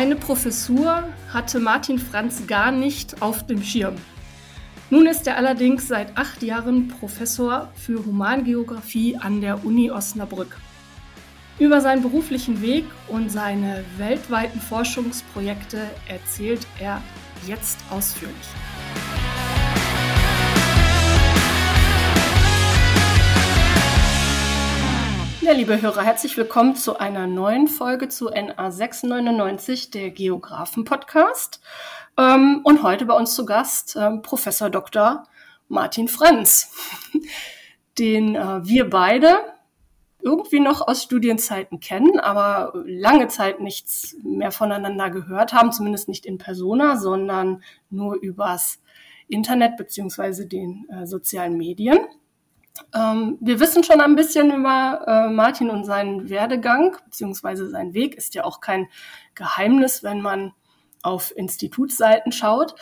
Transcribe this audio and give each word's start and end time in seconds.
Eine 0.00 0.16
Professur 0.16 1.02
hatte 1.30 1.60
Martin 1.60 1.98
Franz 1.98 2.46
gar 2.46 2.72
nicht 2.72 3.20
auf 3.20 3.46
dem 3.46 3.62
Schirm. 3.62 3.96
Nun 4.88 5.04
ist 5.04 5.26
er 5.26 5.36
allerdings 5.36 5.88
seit 5.88 6.16
acht 6.16 6.42
Jahren 6.42 6.88
Professor 6.88 7.70
für 7.74 8.06
Humangeographie 8.06 9.18
an 9.18 9.42
der 9.42 9.62
Uni 9.62 9.90
Osnabrück. 9.90 10.56
Über 11.58 11.82
seinen 11.82 12.00
beruflichen 12.00 12.62
Weg 12.62 12.86
und 13.08 13.30
seine 13.30 13.84
weltweiten 13.98 14.58
Forschungsprojekte 14.58 15.82
erzählt 16.08 16.66
er 16.78 17.02
jetzt 17.46 17.78
ausführlich. 17.90 18.48
Ja, 25.42 25.52
liebe 25.52 25.80
Hörer, 25.80 26.02
herzlich 26.02 26.36
willkommen 26.36 26.76
zu 26.76 26.98
einer 26.98 27.26
neuen 27.26 27.66
Folge 27.66 28.10
zu 28.10 28.26
NA 28.26 28.70
699, 28.70 29.90
der 29.90 30.10
Geographen-Podcast. 30.10 31.62
Ähm, 32.18 32.60
und 32.62 32.82
heute 32.82 33.06
bei 33.06 33.14
uns 33.14 33.34
zu 33.34 33.46
Gast 33.46 33.96
ähm, 33.98 34.20
Professor 34.20 34.68
Dr. 34.68 35.24
Martin 35.66 36.08
Franz, 36.08 36.74
den 37.98 38.36
äh, 38.36 38.66
wir 38.66 38.90
beide 38.90 39.38
irgendwie 40.20 40.60
noch 40.60 40.86
aus 40.86 41.04
Studienzeiten 41.04 41.80
kennen, 41.80 42.20
aber 42.20 42.74
lange 42.84 43.28
Zeit 43.28 43.60
nichts 43.60 44.16
mehr 44.22 44.52
voneinander 44.52 45.08
gehört 45.08 45.54
haben, 45.54 45.72
zumindest 45.72 46.06
nicht 46.06 46.26
in 46.26 46.36
Persona, 46.36 46.98
sondern 46.98 47.62
nur 47.88 48.16
übers 48.16 48.78
Internet 49.26 49.78
beziehungsweise 49.78 50.46
den 50.46 50.86
äh, 50.90 51.06
sozialen 51.06 51.56
Medien. 51.56 51.98
Ähm, 52.94 53.38
wir 53.40 53.60
wissen 53.60 53.84
schon 53.84 54.00
ein 54.00 54.16
bisschen 54.16 54.52
über 54.52 55.04
äh, 55.06 55.32
Martin 55.32 55.70
und 55.70 55.84
seinen 55.84 56.28
Werdegang, 56.28 56.96
beziehungsweise 57.04 57.68
sein 57.68 57.94
Weg 57.94 58.14
ist 58.14 58.34
ja 58.34 58.44
auch 58.44 58.60
kein 58.60 58.88
Geheimnis, 59.34 60.02
wenn 60.02 60.20
man 60.20 60.52
auf 61.02 61.36
Institutsseiten 61.36 62.32
schaut. 62.32 62.74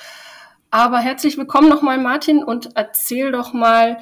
Aber 0.70 0.98
herzlich 0.98 1.38
willkommen 1.38 1.68
nochmal, 1.68 1.98
Martin, 1.98 2.44
und 2.44 2.70
erzähl 2.74 3.32
doch 3.32 3.52
mal 3.52 3.98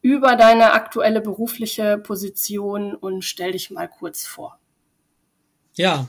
über 0.00 0.36
deine 0.36 0.72
aktuelle 0.72 1.20
berufliche 1.20 1.98
Position 1.98 2.94
und 2.94 3.22
stell 3.22 3.52
dich 3.52 3.70
mal 3.70 3.88
kurz 3.88 4.26
vor. 4.26 4.58
Ja, 5.74 6.08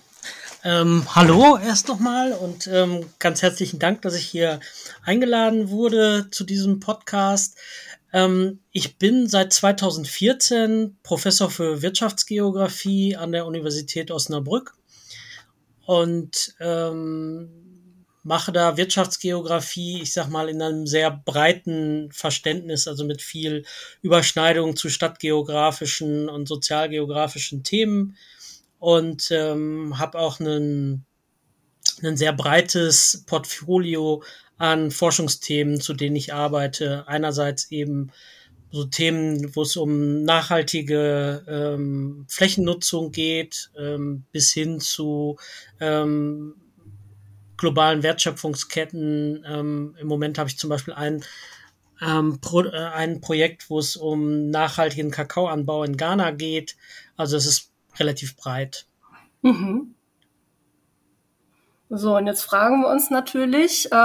ähm, 0.63 1.03
hallo 1.15 1.57
erst 1.57 1.87
nochmal 1.87 2.33
und 2.33 2.67
ähm, 2.67 3.05
ganz 3.17 3.41
herzlichen 3.41 3.79
Dank, 3.79 4.01
dass 4.01 4.15
ich 4.15 4.25
hier 4.25 4.59
eingeladen 5.03 5.69
wurde 5.69 6.27
zu 6.31 6.43
diesem 6.43 6.79
Podcast. 6.79 7.57
Ähm, 8.11 8.59
ich 8.71 8.97
bin 8.97 9.27
seit 9.27 9.53
2014 9.53 10.97
Professor 11.03 11.49
für 11.49 11.81
Wirtschaftsgeografie 11.81 13.15
an 13.15 13.31
der 13.31 13.45
Universität 13.45 14.11
Osnabrück 14.11 14.73
und 15.85 16.55
ähm, 16.59 17.49
mache 18.23 18.51
da 18.51 18.77
Wirtschaftsgeografie, 18.77 20.01
ich 20.01 20.13
sag 20.13 20.29
mal, 20.29 20.49
in 20.49 20.61
einem 20.61 20.87
sehr 20.87 21.09
breiten 21.11 22.11
Verständnis, 22.11 22.87
also 22.87 23.05
mit 23.05 23.21
viel 23.21 23.65
Überschneidung 24.01 24.75
zu 24.75 24.89
stadtgeografischen 24.89 26.29
und 26.29 26.47
sozialgeografischen 26.47 27.63
Themen 27.63 28.17
und 28.79 29.29
ähm, 29.31 29.97
habe 29.97 30.19
auch 30.19 30.39
einen, 30.39 31.05
ein 32.03 32.17
sehr 32.17 32.33
breites 32.33 33.23
Portfolio 33.25 34.23
an 34.59 34.91
Forschungsthemen, 34.91 35.81
zu 35.81 35.93
denen 35.93 36.15
ich 36.15 36.33
arbeite. 36.33 37.07
Einerseits 37.07 37.71
eben 37.71 38.11
so 38.71 38.85
Themen, 38.85 39.55
wo 39.55 39.63
es 39.63 39.75
um 39.75 40.23
nachhaltige 40.23 41.43
ähm, 41.47 42.25
Flächennutzung 42.27 43.11
geht, 43.11 43.71
ähm, 43.75 44.25
bis 44.31 44.51
hin 44.51 44.79
zu 44.79 45.37
ähm, 45.79 46.53
globalen 47.57 48.03
Wertschöpfungsketten. 48.03 49.43
Ähm, 49.47 49.95
Im 49.99 50.07
Moment 50.07 50.37
habe 50.37 50.49
ich 50.49 50.57
zum 50.59 50.69
Beispiel 50.69 50.93
ein, 50.93 51.23
ähm, 52.01 52.39
Pro, 52.41 52.63
äh, 52.63 52.69
ein 52.69 53.21
Projekt, 53.21 53.69
wo 53.69 53.79
es 53.79 53.95
um 53.95 54.49
nachhaltigen 54.49 55.09
Kakaoanbau 55.09 55.83
in 55.83 55.97
Ghana 55.97 56.31
geht. 56.31 56.75
Also 57.17 57.37
es 57.37 57.45
ist 57.45 57.71
relativ 57.97 58.35
breit. 58.35 58.85
Mhm. 59.41 59.95
So, 61.91 62.17
und 62.17 62.27
jetzt 62.27 62.43
fragen 62.43 62.81
wir 62.81 62.89
uns 62.89 63.09
natürlich, 63.09 63.91
äh, 63.91 63.95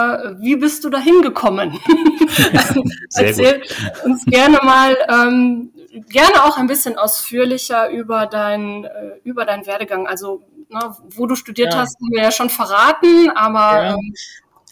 wie 0.40 0.56
bist 0.56 0.84
du 0.84 0.90
da 0.90 0.98
hingekommen? 0.98 1.78
Erzähl 3.14 3.60
gut. 3.60 4.04
uns 4.04 4.24
gerne 4.24 4.58
mal, 4.62 4.96
ähm, 5.10 5.70
gerne 6.08 6.44
auch 6.44 6.56
ein 6.56 6.66
bisschen 6.66 6.96
ausführlicher 6.96 7.90
über 7.90 8.24
deinen 8.24 8.84
äh, 8.84 9.18
über 9.24 9.44
deinen 9.44 9.66
Werdegang. 9.66 10.06
Also, 10.06 10.42
na, 10.70 10.96
wo 11.10 11.26
du 11.26 11.34
studiert 11.34 11.74
ja. 11.74 11.80
hast, 11.80 11.96
haben 11.96 12.10
wir 12.10 12.22
ja 12.22 12.30
schon 12.30 12.48
verraten, 12.48 13.28
aber 13.34 13.84
ja. 13.84 13.90
ähm, 13.92 14.14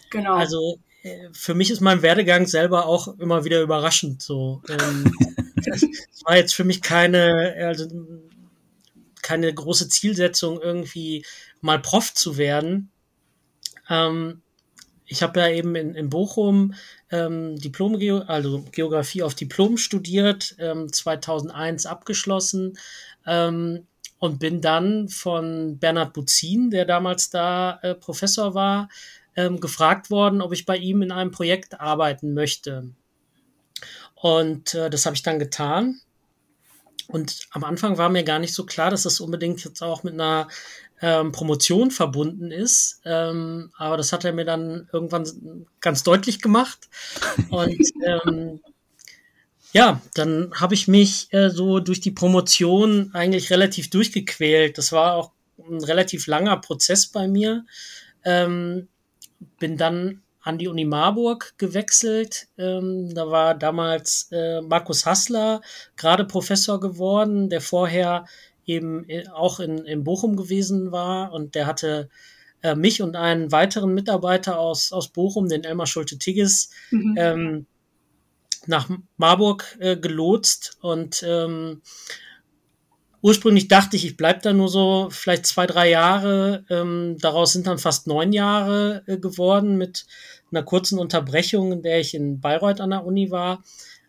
genau. 0.09 0.33
Also, 0.33 0.79
äh, 1.03 1.29
für 1.33 1.53
mich 1.53 1.69
ist 1.69 1.81
mein 1.81 2.01
Werdegang 2.01 2.47
selber 2.47 2.87
auch 2.87 3.19
immer 3.19 3.45
wieder 3.45 3.61
überraschend. 3.61 4.23
So, 4.23 4.63
ähm, 4.67 5.13
es 5.67 6.25
war 6.25 6.35
jetzt 6.35 6.55
für 6.55 6.63
mich 6.63 6.81
keine, 6.81 7.53
also, 7.59 7.85
keine 9.21 9.53
große 9.53 9.87
Zielsetzung, 9.87 10.59
irgendwie 10.59 11.23
mal 11.61 11.79
Prof 11.79 12.15
zu 12.15 12.37
werden 12.37 12.89
ähm, 13.89 14.41
ich 15.05 15.21
habe 15.21 15.39
ja 15.39 15.49
eben 15.49 15.75
in, 15.75 15.95
in 15.95 16.09
Bochum 16.09 16.73
ähm, 17.11 17.57
Diplom, 17.57 17.99
also 18.27 18.63
Geografie 18.71 19.23
auf 19.23 19.35
Diplom 19.35 19.77
studiert, 19.77 20.55
ähm, 20.59 20.91
2001 20.91 21.85
abgeschlossen 21.85 22.77
ähm, 23.25 23.85
und 24.19 24.39
bin 24.39 24.61
dann 24.61 25.09
von 25.09 25.77
Bernhard 25.77 26.13
Buzin, 26.13 26.71
der 26.71 26.85
damals 26.85 27.29
da 27.29 27.79
äh, 27.81 27.95
Professor 27.95 28.55
war, 28.55 28.89
ähm, 29.35 29.59
gefragt 29.59 30.09
worden, 30.09 30.41
ob 30.41 30.53
ich 30.53 30.65
bei 30.65 30.77
ihm 30.77 31.01
in 31.01 31.11
einem 31.11 31.31
Projekt 31.31 31.79
arbeiten 31.79 32.33
möchte. 32.33 32.89
Und 34.15 34.73
äh, 34.73 34.89
das 34.89 35.05
habe 35.05 35.15
ich 35.15 35.23
dann 35.23 35.39
getan. 35.39 35.99
Und 37.07 37.47
am 37.51 37.63
Anfang 37.63 37.97
war 37.97 38.09
mir 38.09 38.23
gar 38.23 38.39
nicht 38.39 38.53
so 38.53 38.65
klar, 38.65 38.89
dass 38.89 39.03
das 39.03 39.19
unbedingt 39.19 39.63
jetzt 39.63 39.81
auch 39.81 40.03
mit 40.03 40.13
einer 40.13 40.47
ähm, 41.01 41.31
Promotion 41.31 41.91
verbunden 41.91 42.51
ist. 42.51 43.01
Ähm, 43.05 43.71
aber 43.77 43.97
das 43.97 44.13
hat 44.13 44.25
er 44.25 44.33
mir 44.33 44.45
dann 44.45 44.89
irgendwann 44.91 45.67
ganz 45.81 46.03
deutlich 46.03 46.41
gemacht. 46.41 46.89
Und 47.49 47.77
ähm, 48.05 48.61
ja, 49.73 50.01
dann 50.13 50.51
habe 50.55 50.73
ich 50.75 50.87
mich 50.87 51.27
äh, 51.31 51.49
so 51.49 51.79
durch 51.79 51.99
die 51.99 52.11
Promotion 52.11 53.11
eigentlich 53.13 53.51
relativ 53.51 53.89
durchgequält. 53.89 54.77
Das 54.77 54.91
war 54.91 55.15
auch 55.15 55.31
ein 55.57 55.83
relativ 55.83 56.27
langer 56.27 56.57
Prozess 56.57 57.07
bei 57.07 57.27
mir. 57.27 57.65
Ähm, 58.23 58.87
bin 59.59 59.77
dann 59.77 60.22
an 60.43 60.57
die 60.57 60.67
Uni 60.67 60.85
Marburg 60.85 61.53
gewechselt. 61.57 62.47
Ähm, 62.57 63.13
da 63.15 63.31
war 63.31 63.55
damals 63.55 64.29
äh, 64.31 64.61
Markus 64.61 65.05
Hassler 65.05 65.61
gerade 65.95 66.25
Professor 66.25 66.79
geworden, 66.79 67.49
der 67.49 67.61
vorher 67.61 68.25
eben 68.65 69.09
äh, 69.09 69.27
auch 69.29 69.59
in, 69.59 69.79
in 69.85 70.03
Bochum 70.03 70.35
gewesen 70.35 70.91
war 70.91 71.31
und 71.31 71.55
der 71.55 71.65
hatte 71.65 72.09
äh, 72.61 72.75
mich 72.75 73.01
und 73.01 73.15
einen 73.15 73.51
weiteren 73.51 73.93
Mitarbeiter 73.93 74.59
aus, 74.59 74.91
aus 74.91 75.09
Bochum, 75.09 75.47
den 75.47 75.63
Elmar 75.63 75.87
Schulte-Tigges, 75.87 76.69
mhm. 76.91 77.15
ähm, 77.17 77.65
nach 78.67 78.89
Marburg 79.17 79.77
äh, 79.79 79.97
gelotst 79.97 80.77
und 80.81 81.23
ähm, 81.27 81.81
ursprünglich 83.23 83.69
dachte 83.69 83.95
ich, 83.95 84.05
ich 84.05 84.17
bleib 84.17 84.43
da 84.43 84.53
nur 84.53 84.69
so 84.69 85.07
vielleicht 85.09 85.45
zwei, 85.45 85.65
drei 85.65 85.89
Jahre. 85.89 86.65
Ähm, 86.69 87.17
daraus 87.19 87.53
sind 87.53 87.65
dann 87.65 87.79
fast 87.79 88.05
neun 88.05 88.33
Jahre 88.33 89.03
äh, 89.07 89.17
geworden 89.17 89.77
mit 89.77 90.05
einer 90.53 90.63
kurzen 90.63 90.99
Unterbrechung, 90.99 91.71
in 91.71 91.81
der 91.81 91.99
ich 91.99 92.13
in 92.13 92.39
Bayreuth 92.39 92.81
an 92.81 92.91
der 92.91 93.05
Uni 93.05 93.31
war. 93.31 93.63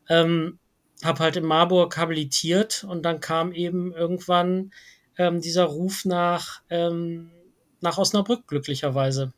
Ähm, 0.08 0.58
habe 1.02 1.20
halt 1.20 1.36
in 1.36 1.44
Marburg 1.44 1.96
habilitiert 1.96 2.84
und 2.88 3.02
dann 3.02 3.20
kam 3.20 3.52
eben 3.52 3.92
irgendwann 3.92 4.72
ähm, 5.18 5.40
dieser 5.40 5.64
Ruf 5.64 6.04
nach, 6.04 6.62
ähm, 6.70 7.30
nach 7.80 7.98
Osnabrück, 7.98 8.46
glücklicherweise. 8.46 9.32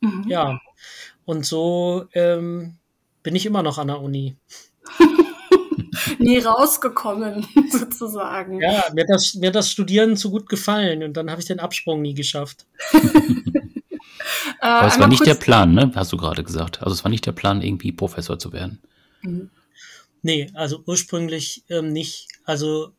Mhm. 0.00 0.24
Ja, 0.26 0.60
und 1.24 1.46
so 1.46 2.06
ähm, 2.14 2.78
bin 3.22 3.36
ich 3.36 3.46
immer 3.46 3.62
noch 3.62 3.78
an 3.78 3.88
der 3.88 4.00
Uni. 4.00 4.36
Nie 6.18 6.38
rausgekommen, 6.38 7.46
sozusagen. 7.70 8.60
Ja, 8.60 8.84
mir 8.92 9.02
hat 9.02 9.10
das, 9.10 9.34
mir 9.34 9.48
hat 9.48 9.54
das 9.54 9.70
Studieren 9.70 10.16
zu 10.16 10.30
gut 10.30 10.48
gefallen 10.48 11.02
und 11.02 11.16
dann 11.16 11.30
habe 11.30 11.40
ich 11.40 11.46
den 11.46 11.60
Absprung 11.60 12.02
nie 12.02 12.14
geschafft. 12.14 12.66
Aber 14.62 14.86
es 14.86 14.98
war 15.00 15.08
nicht 15.08 15.26
der 15.26 15.34
Plan, 15.34 15.74
ne? 15.74 15.90
Hast 15.96 16.12
du 16.12 16.16
gerade 16.16 16.44
gesagt. 16.44 16.82
Also 16.82 16.94
es 16.94 17.02
war 17.04 17.10
nicht 17.10 17.26
der 17.26 17.32
Plan, 17.32 17.62
irgendwie 17.62 17.90
Professor 17.90 18.38
zu 18.38 18.52
werden. 18.52 18.78
Mhm. 19.22 19.50
Nee, 20.22 20.52
also 20.54 20.84
ursprünglich 20.86 21.64
ähm, 21.68 21.92
nicht. 21.92 22.28
Also 22.44 22.92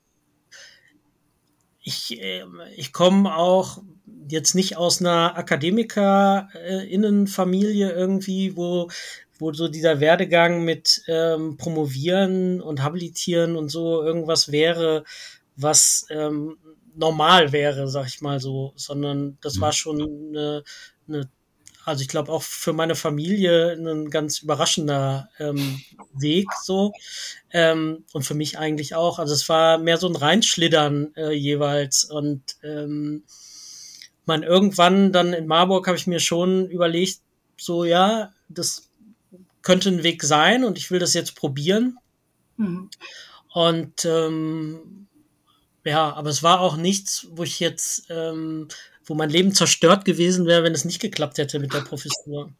ich, 1.81 2.21
äh, 2.21 2.43
ich 2.75 2.91
komme 2.91 3.37
auch 3.37 3.81
jetzt 4.27 4.55
nicht 4.55 4.75
aus 4.75 4.99
einer 4.99 5.37
Akademiker-Innenfamilie 5.37 7.91
äh, 7.91 7.97
irgendwie, 7.97 8.57
wo, 8.57 8.89
wo 9.39 9.53
so 9.53 9.69
dieser 9.69 10.01
Werdegang 10.01 10.65
mit 10.65 11.03
ähm, 11.07 11.55
Promovieren 11.55 12.61
und 12.61 12.83
Habilitieren 12.83 13.55
und 13.55 13.69
so 13.69 14.03
irgendwas 14.03 14.51
wäre, 14.51 15.05
was 15.55 16.07
ähm, 16.09 16.57
normal 16.93 17.53
wäre, 17.53 17.87
sag 17.87 18.07
ich 18.07 18.19
mal 18.19 18.41
so, 18.41 18.73
sondern 18.75 19.37
das 19.41 19.55
Mhm. 19.55 19.61
war 19.61 19.71
schon 19.71 20.01
eine, 20.01 20.65
eine 21.07 21.29
also 21.85 22.01
ich 22.01 22.07
glaube 22.07 22.31
auch 22.31 22.43
für 22.43 22.73
meine 22.73 22.95
Familie 22.95 23.73
ein 23.73 24.09
ganz 24.09 24.39
überraschender 24.39 25.29
ähm, 25.39 25.81
Weg 26.13 26.47
so 26.63 26.93
ähm, 27.51 28.05
und 28.13 28.23
für 28.23 28.35
mich 28.35 28.57
eigentlich 28.57 28.95
auch. 28.95 29.19
Also 29.19 29.33
es 29.33 29.47
war 29.49 29.77
mehr 29.77 29.97
so 29.97 30.07
ein 30.07 30.15
Reinschlittern 30.15 31.13
äh, 31.15 31.31
jeweils 31.31 32.05
und 32.05 32.41
ähm, 32.63 33.23
man 34.25 34.43
irgendwann 34.43 35.11
dann 35.11 35.33
in 35.33 35.47
Marburg 35.47 35.87
habe 35.87 35.97
ich 35.97 36.07
mir 36.07 36.19
schon 36.19 36.69
überlegt, 36.69 37.19
so 37.57 37.83
ja, 37.83 38.31
das 38.49 38.89
könnte 39.61 39.89
ein 39.89 40.03
Weg 40.03 40.23
sein 40.23 40.63
und 40.63 40.77
ich 40.77 40.91
will 40.91 40.99
das 40.99 41.13
jetzt 41.13 41.35
probieren. 41.35 41.97
Mhm. 42.57 42.89
Und 43.53 44.05
ähm, 44.05 45.07
ja, 45.85 46.13
aber 46.13 46.29
es 46.29 46.43
war 46.43 46.61
auch 46.61 46.77
nichts, 46.77 47.27
wo 47.31 47.43
ich 47.43 47.59
jetzt, 47.59 48.05
ähm, 48.09 48.67
wo 49.05 49.15
mein 49.15 49.29
Leben 49.29 49.53
zerstört 49.53 50.05
gewesen 50.05 50.45
wäre, 50.45 50.63
wenn 50.63 50.73
es 50.73 50.85
nicht 50.85 51.01
geklappt 51.01 51.37
hätte 51.37 51.59
mit 51.59 51.73
der 51.73 51.81
Professur. 51.81 52.51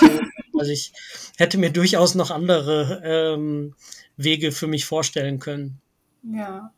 So, 0.00 0.20
also 0.58 0.70
ich 0.70 0.92
hätte 1.36 1.58
mir 1.58 1.70
durchaus 1.70 2.14
noch 2.14 2.30
andere 2.30 3.02
ähm, 3.04 3.74
Wege 4.16 4.52
für 4.52 4.66
mich 4.66 4.86
vorstellen 4.86 5.38
können. 5.38 5.80
Ja. 6.22 6.72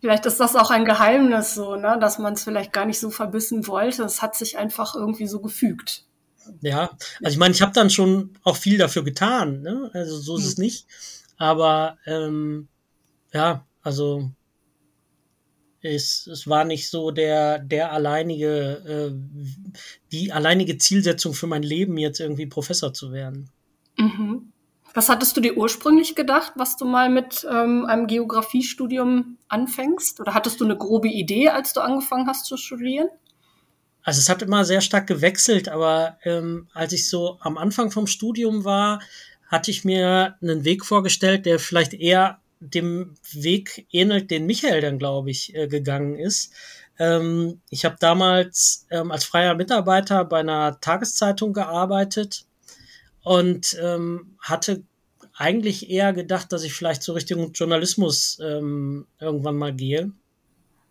Vielleicht 0.00 0.26
ist 0.26 0.38
das 0.38 0.54
auch 0.54 0.70
ein 0.70 0.84
Geheimnis 0.84 1.54
so, 1.54 1.76
ne, 1.76 1.96
dass 1.98 2.18
man 2.18 2.34
es 2.34 2.44
vielleicht 2.44 2.74
gar 2.74 2.84
nicht 2.84 3.00
so 3.00 3.08
verbissen 3.08 3.66
wollte. 3.66 4.02
Es 4.04 4.20
hat 4.20 4.36
sich 4.36 4.58
einfach 4.58 4.94
irgendwie 4.94 5.26
so 5.26 5.40
gefügt. 5.40 6.04
Ja, 6.60 6.90
also 7.22 7.32
ich 7.32 7.38
meine, 7.38 7.54
ich 7.54 7.62
habe 7.62 7.72
dann 7.72 7.88
schon 7.88 8.36
auch 8.42 8.56
viel 8.56 8.76
dafür 8.76 9.02
getan, 9.02 9.62
ne? 9.62 9.90
Also 9.94 10.18
so 10.18 10.36
ist 10.36 10.44
es 10.44 10.58
nicht. 10.58 10.86
Aber 11.38 11.96
ähm, 12.04 12.68
ja, 13.32 13.64
also 13.82 14.30
es, 15.84 16.26
es 16.26 16.48
war 16.48 16.64
nicht 16.64 16.88
so 16.88 17.10
der, 17.10 17.58
der 17.58 17.92
alleinige, 17.92 19.12
äh, 19.12 19.78
die 20.12 20.32
alleinige 20.32 20.78
Zielsetzung 20.78 21.34
für 21.34 21.46
mein 21.46 21.62
Leben, 21.62 21.98
jetzt 21.98 22.20
irgendwie 22.20 22.46
Professor 22.46 22.94
zu 22.94 23.12
werden. 23.12 23.50
Mhm. 23.96 24.52
Was 24.94 25.08
hattest 25.08 25.36
du 25.36 25.40
dir 25.40 25.56
ursprünglich 25.56 26.14
gedacht, 26.14 26.52
was 26.54 26.76
du 26.76 26.84
mal 26.84 27.10
mit 27.10 27.46
ähm, 27.50 27.84
einem 27.84 28.06
Geografiestudium 28.06 29.38
anfängst? 29.48 30.20
Oder 30.20 30.34
hattest 30.34 30.60
du 30.60 30.64
eine 30.64 30.76
grobe 30.76 31.08
Idee, 31.08 31.48
als 31.48 31.72
du 31.72 31.80
angefangen 31.80 32.28
hast 32.28 32.46
zu 32.46 32.56
studieren? 32.56 33.08
Also 34.02 34.20
es 34.20 34.28
hat 34.28 34.42
immer 34.42 34.64
sehr 34.64 34.80
stark 34.80 35.06
gewechselt, 35.06 35.68
aber 35.68 36.18
ähm, 36.24 36.68
als 36.74 36.92
ich 36.92 37.08
so 37.08 37.38
am 37.40 37.58
Anfang 37.58 37.90
vom 37.90 38.06
Studium 38.06 38.64
war, 38.64 39.00
hatte 39.48 39.70
ich 39.70 39.84
mir 39.84 40.36
einen 40.40 40.64
Weg 40.64 40.84
vorgestellt, 40.84 41.44
der 41.44 41.58
vielleicht 41.58 41.94
eher 41.94 42.38
dem 42.72 43.14
Weg 43.32 43.86
ähnelt, 43.90 44.30
den 44.30 44.46
Michael 44.46 44.80
dann, 44.80 44.98
glaube 44.98 45.30
ich, 45.30 45.54
äh, 45.54 45.68
gegangen 45.68 46.16
ist. 46.16 46.52
Ähm, 46.98 47.60
ich 47.70 47.84
habe 47.84 47.96
damals 47.98 48.86
ähm, 48.90 49.10
als 49.10 49.24
freier 49.24 49.54
Mitarbeiter 49.54 50.24
bei 50.24 50.40
einer 50.40 50.80
Tageszeitung 50.80 51.52
gearbeitet 51.52 52.46
und 53.22 53.76
ähm, 53.82 54.36
hatte 54.38 54.82
eigentlich 55.36 55.90
eher 55.90 56.12
gedacht, 56.12 56.52
dass 56.52 56.62
ich 56.62 56.72
vielleicht 56.72 57.02
so 57.02 57.12
Richtung 57.12 57.52
Journalismus 57.52 58.38
ähm, 58.40 59.06
irgendwann 59.18 59.56
mal 59.56 59.74
gehe. 59.74 60.12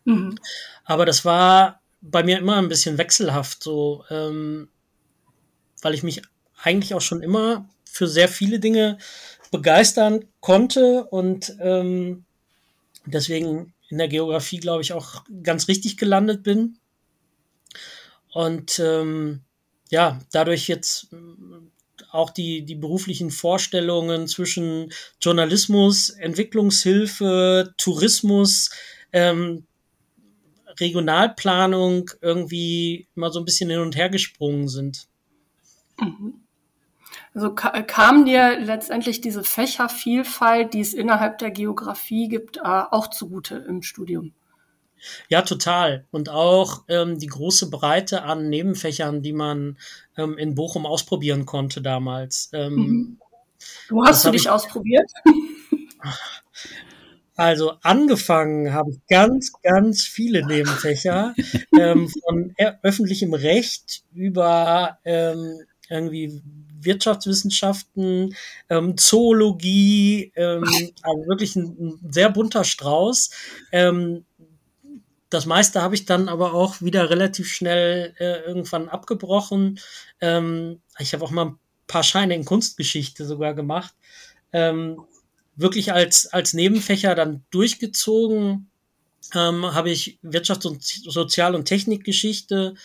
Mhm. 0.06 0.38
Aber 0.84 1.06
das 1.06 1.24
war 1.24 1.81
bei 2.02 2.24
mir 2.24 2.38
immer 2.40 2.58
ein 2.58 2.68
bisschen 2.68 2.98
wechselhaft, 2.98 3.64
so, 3.64 4.04
ähm, 4.10 4.68
weil 5.81 5.94
ich 5.94 6.04
mich 6.04 6.22
eigentlich 6.62 6.94
auch 6.94 7.02
schon 7.02 7.22
immer 7.22 7.70
für 7.86 8.08
sehr 8.08 8.28
viele 8.28 8.60
Dinge 8.60 8.98
begeistern 9.54 10.26
konnte 10.40 11.06
und 11.06 11.56
ähm, 11.62 12.26
deswegen 13.06 13.74
in 13.88 14.00
der 14.00 14.08
Geografie, 14.08 14.58
glaube 14.58 14.82
ich, 14.82 14.94
auch 14.94 15.24
ganz 15.44 15.68
richtig 15.68 15.96
gelandet 15.98 16.42
bin. 16.42 16.80
Und 18.34 18.80
ähm, 18.80 19.42
ja, 19.92 20.20
dadurch 20.32 20.68
jetzt 20.68 21.10
auch 22.10 22.32
die, 22.32 22.66
die 22.66 22.74
beruflichen 22.74 23.30
Vorstellungen 23.30 24.28
zwischen 24.28 24.92
Journalismus, 25.22 26.10
Entwicklungshilfe, 26.10 27.76
Tourismus, 27.78 28.72
ähm, 29.12 29.68
Regionalplanung 30.80 32.10
irgendwie 32.22 33.08
immer 33.16 33.32
so 33.32 33.38
ein 33.38 33.46
bisschen 33.46 33.70
hin 33.70 33.82
und 33.82 33.96
her 33.96 34.10
gesprungen 34.10 34.68
sind. 34.68 35.06
Mhm. 36.00 36.43
Also 37.34 37.54
ka 37.54 37.82
kam 37.82 38.26
dir 38.26 38.60
letztendlich 38.60 39.22
diese 39.22 39.44
Fächervielfalt, 39.44 40.74
die 40.74 40.82
es 40.82 40.94
innerhalb 40.94 41.40
der 41.40 41.52
Geografie 41.52 42.28
gibt, 42.28 42.58
äh, 42.58 42.62
auch 42.64 43.10
zugute 43.10 43.56
im 43.56 43.82
Studium? 43.82 44.34
Ja, 45.28 45.42
total. 45.42 46.06
Und 46.12 46.30
auch 46.30 46.84
ähm, 46.88 47.20
die 47.20 47.28
große 47.28 47.70
Breite 47.70 48.24
an 48.24 48.50
Nebenfächern, 48.50 49.22
die 49.22 49.34
man 49.34 49.78
ähm, 50.18 50.38
in 50.38 50.56
Bochum 50.56 50.86
ausprobieren 50.86 51.46
konnte 51.46 51.82
damals. 51.82 52.50
Ähm, 52.54 52.76
Mhm. 52.76 53.18
Wo 53.90 54.06
hast 54.06 54.26
du 54.26 54.32
dich 54.32 54.44
ich, 54.44 54.50
ausprobiert? 54.50 55.10
Also 57.36 57.74
angefangen 57.82 58.74
habe 58.74 58.92
ich 58.92 59.00
ganz, 59.10 59.54
ganz 59.64 60.04
viele 60.04 60.46
Nebenfächer 60.46 61.34
ähm, 61.76 62.08
von 62.08 62.54
öffentlichem 62.84 63.34
Recht 63.34 64.04
über 64.14 65.00
ähm, 65.04 65.62
irgendwie 65.90 66.42
Wirtschaftswissenschaften, 66.82 68.36
ähm, 68.70 68.98
Zoologie, 68.98 70.32
ähm, 70.36 70.64
also 71.02 71.28
wirklich 71.28 71.56
ein, 71.56 71.76
ein, 71.80 72.00
sehr 72.12 72.30
bunter 72.30 72.64
Strauß. 72.64 73.30
Ähm, 73.72 74.26
das 75.30 75.46
meiste 75.46 75.82
habe 75.82 75.96
ich 75.96 76.06
dann 76.06 76.30
aber 76.30 76.54
auch 76.54 76.82
wieder 76.82 77.10
relativ 77.10 77.48
schnell 77.50 78.14
äh, 78.20 78.42
irgendwann 78.42 78.90
abgebrochen. 78.90 79.80
Ähm, 80.22 80.82
ich 81.00 81.14
habe 81.14 81.24
auch 81.24 81.32
mal 81.32 81.46
ein 81.46 81.60
paar 81.88 82.04
Scheine 82.04 82.36
in 82.36 82.46
Kunstgeschichte 82.46 83.26
sogar 83.26 83.54
gemacht. 83.54 83.94
Ähm, 84.52 85.02
wirklich 85.56 85.92
als, 85.92 86.28
als 86.28 86.54
Nebenfächer 86.54 87.16
dann 87.16 87.44
durchgezogen 87.50 88.70
ähm, 89.34 89.74
habe 89.74 89.90
ich 89.90 90.20
Wirtschafts- 90.24 90.68
und 90.68 90.84
Sozial- 90.84 91.56
und 91.56 91.66
Technikgeschichte 91.66 92.76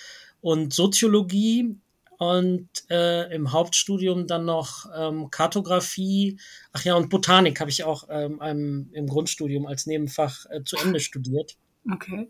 und 0.40 0.72
Soziologie 0.72 1.76
und 2.18 2.68
äh, 2.90 3.32
im 3.32 3.52
Hauptstudium 3.52 4.26
dann 4.26 4.44
noch 4.44 4.86
ähm, 4.94 5.30
Kartografie, 5.30 6.38
ach 6.72 6.84
ja, 6.84 6.94
und 6.94 7.10
Botanik 7.10 7.60
habe 7.60 7.70
ich 7.70 7.84
auch 7.84 8.08
ähm, 8.10 8.90
im, 8.92 9.06
Grundstudium 9.06 9.66
als 9.66 9.86
Nebenfach 9.86 10.44
äh, 10.50 10.64
zu 10.64 10.76
Ende 10.76 10.98
studiert. 10.98 11.56
Okay. 11.90 12.28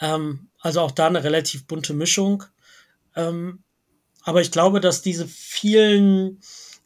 Ähm, 0.00 0.48
also 0.60 0.80
auch 0.80 0.90
da 0.90 1.06
eine 1.06 1.22
relativ 1.22 1.66
bunte 1.66 1.94
Mischung. 1.94 2.42
Ähm, 3.14 3.62
aber 4.22 4.40
ich 4.40 4.50
glaube, 4.50 4.80
dass 4.80 5.02
diese 5.02 5.28
vielen 5.28 6.40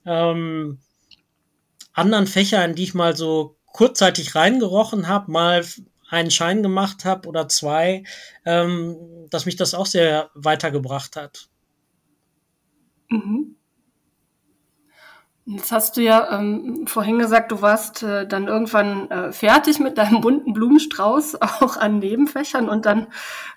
ähm, 0.05 0.79
anderen 1.95 2.27
Fächer, 2.27 2.63
in 2.67 2.75
die 2.75 2.85
ich 2.85 2.95
mal 2.95 3.17
so 3.17 3.57
kurzzeitig 3.73 4.35
reingerochen 4.35 5.09
habe, 5.09 5.33
mal 5.33 5.65
einen 6.11 6.31
Schein 6.31 6.63
gemacht 6.63 7.07
habe 7.07 7.27
oder 7.29 7.49
zwei, 7.49 8.05
ähm, 8.45 8.97
dass 9.31 9.47
mich 9.47 9.57
das 9.57 9.73
auch 9.73 9.87
sehr 9.87 10.31
weitergebracht 10.35 11.17
hat. 11.17 11.49
Mhm. 13.11 13.57
Jetzt 15.47 15.73
hast 15.73 15.97
du 15.97 16.03
ja 16.03 16.39
ähm, 16.39 16.87
vorhin 16.87 17.19
gesagt, 17.19 17.51
du 17.51 17.61
warst 17.61 18.05
äh, 18.05 18.27
dann 18.27 18.47
irgendwann 18.47 19.11
äh, 19.11 19.33
fertig 19.33 19.81
mit 19.81 19.99
deinem 19.99 20.21
bunten 20.21 20.53
Blumenstrauß 20.53 21.43
auch 21.43 21.77
an 21.77 21.99
Nebenfächern 21.99 22.69
und 22.69 22.87
dann 22.87 23.09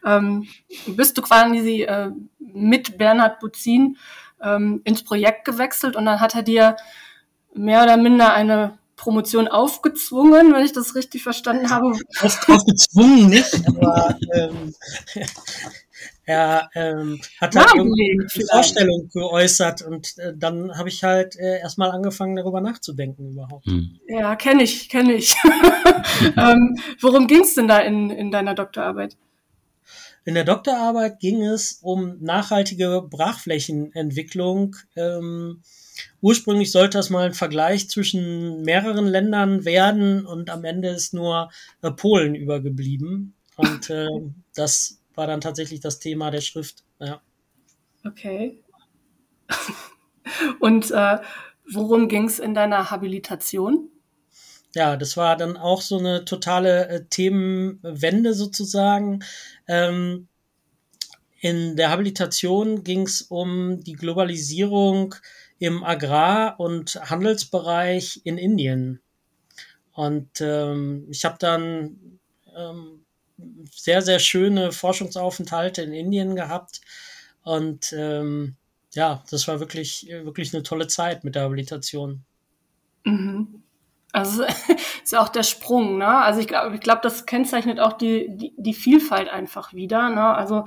ähm, 0.04 0.48
bist 0.88 1.18
du 1.18 1.22
quasi 1.22 1.84
äh, 1.84 2.10
mit 2.40 2.98
Bernhard 2.98 3.40
Buzin 3.40 3.98
ähm, 4.42 4.82
ins 4.86 5.04
Projekt 5.04 5.46
gewechselt 5.46 5.96
und 5.96 6.06
dann 6.06 6.20
hat 6.20 6.36
er 6.36 6.44
dir 6.44 6.78
mehr 7.54 7.84
oder 7.84 7.98
minder 7.98 8.34
eine 8.34 8.78
Promotion 8.96 9.48
aufgezwungen, 9.48 10.54
wenn 10.54 10.66
ich 10.66 10.72
das 10.74 10.96
richtig 10.96 11.24
verstanden 11.24 11.70
habe. 11.70 11.94
Aufgezwungen 12.22 13.30
nicht, 13.30 13.68
aber 13.68 14.18
ähm, 14.34 14.74
er 16.26 16.70
ähm, 16.74 17.20
hat 17.42 17.56
halt 17.56 17.76
irgendwie 17.76 18.18
die 18.36 18.46
Vorstellung 18.50 19.10
geäußert 19.14 19.82
und 19.82 20.18
äh, 20.18 20.34
dann 20.36 20.78
habe 20.78 20.90
ich 20.90 21.04
halt 21.04 21.36
äh, 21.38 21.60
erstmal 21.60 21.92
angefangen, 21.92 22.36
darüber 22.36 22.62
nachzudenken 22.62 23.32
überhaupt. 23.32 23.66
Hm. 23.66 24.00
Ja, 24.08 24.36
kenne 24.36 24.64
ich, 24.64 24.88
kenne 24.88 25.14
ich. 25.14 25.36
ähm, 26.38 26.78
worum 27.02 27.28
ging 27.28 27.42
es 27.42 27.56
denn 27.56 27.68
da 27.68 27.80
in, 27.80 28.10
in 28.10 28.32
deiner 28.32 28.54
Doktorarbeit? 28.54 29.18
In 30.26 30.36
der 30.36 30.46
Doktorarbeit 30.46 31.20
ging 31.20 31.44
es 31.44 31.80
um 31.82 32.18
nachhaltige 32.22 33.02
Brachflächenentwicklung. 33.10 34.78
Ähm, 34.96 35.62
ursprünglich 36.22 36.72
sollte 36.72 36.98
das 36.98 37.10
mal 37.10 37.26
ein 37.26 37.34
Vergleich 37.34 37.90
zwischen 37.90 38.62
mehreren 38.62 39.06
Ländern 39.06 39.66
werden 39.66 40.26
und 40.26 40.50
am 40.50 40.64
Ende 40.64 40.90
ist 40.90 41.14
nur 41.14 41.52
äh, 41.82 41.92
Polen 41.92 42.36
übergeblieben. 42.36 43.34
Und 43.58 43.90
äh, 43.90 44.08
das 44.56 45.00
war 45.16 45.28
dann 45.28 45.42
tatsächlich 45.42 45.80
das 45.80 46.00
Thema 46.00 46.32
der 46.32 46.42
Schrift. 46.42 46.84
Ja. 47.00 47.22
Okay. 48.06 48.64
Und 50.60 50.92
äh, 50.92 51.20
worum 51.72 52.08
ging 52.08 52.26
es 52.26 52.40
in 52.40 52.54
deiner 52.54 52.92
Habilitation? 52.92 53.90
ja, 54.76 54.98
das 54.98 55.18
war 55.18 55.38
dann 55.38 55.56
auch 55.58 55.82
so 55.82 55.98
eine 56.00 56.26
totale 56.26 56.88
äh, 56.88 57.06
Themenwende 57.10 58.34
sozusagen. 58.34 59.24
Ähm, 59.68 60.28
in 61.40 61.76
der 61.76 61.92
Habilitation 61.92 62.84
ging 62.84 63.02
es 63.02 63.22
um 63.22 63.84
die 63.84 63.94
Globalisierung 63.94 65.16
im 65.60 65.84
Agrar- 65.84 66.60
und 66.60 66.96
Handelsbereich 67.10 68.22
in 68.24 68.38
Indien. 68.38 69.02
Und 69.92 70.42
ähm, 70.42 71.06
ich 71.10 71.26
habe 71.26 71.38
dann 71.40 72.20
ähm, 72.56 73.03
sehr, 73.72 74.02
sehr 74.02 74.20
schöne 74.20 74.72
Forschungsaufenthalte 74.72 75.82
in 75.82 75.94
Indien 75.94 76.36
gehabt. 76.36 76.82
Und 77.44 77.94
ähm, 77.98 78.56
ja, 78.94 79.24
das 79.30 79.48
war 79.48 79.60
wirklich, 79.60 80.08
wirklich 80.10 80.54
eine 80.54 80.64
tolle 80.64 80.88
Zeit 80.88 81.24
mit 81.24 81.36
der 81.36 81.44
Habilitation. 81.44 82.24
Mhm. 83.04 83.64
Also 84.12 84.44
ist 85.04 85.12
ja 85.12 85.22
auch 85.22 85.30
der 85.30 85.44
Sprung, 85.44 85.98
ne? 85.98 86.08
Also 86.08 86.40
ich 86.40 86.48
glaube, 86.48 86.76
ich 86.76 86.82
glaube, 86.82 87.02
das 87.02 87.26
kennzeichnet 87.26 87.80
auch 87.80 87.94
die, 87.94 88.28
die, 88.30 88.54
die 88.58 88.74
Vielfalt 88.74 89.28
einfach 89.28 89.74
wieder. 89.74 90.10
Ne? 90.10 90.24
Also 90.24 90.66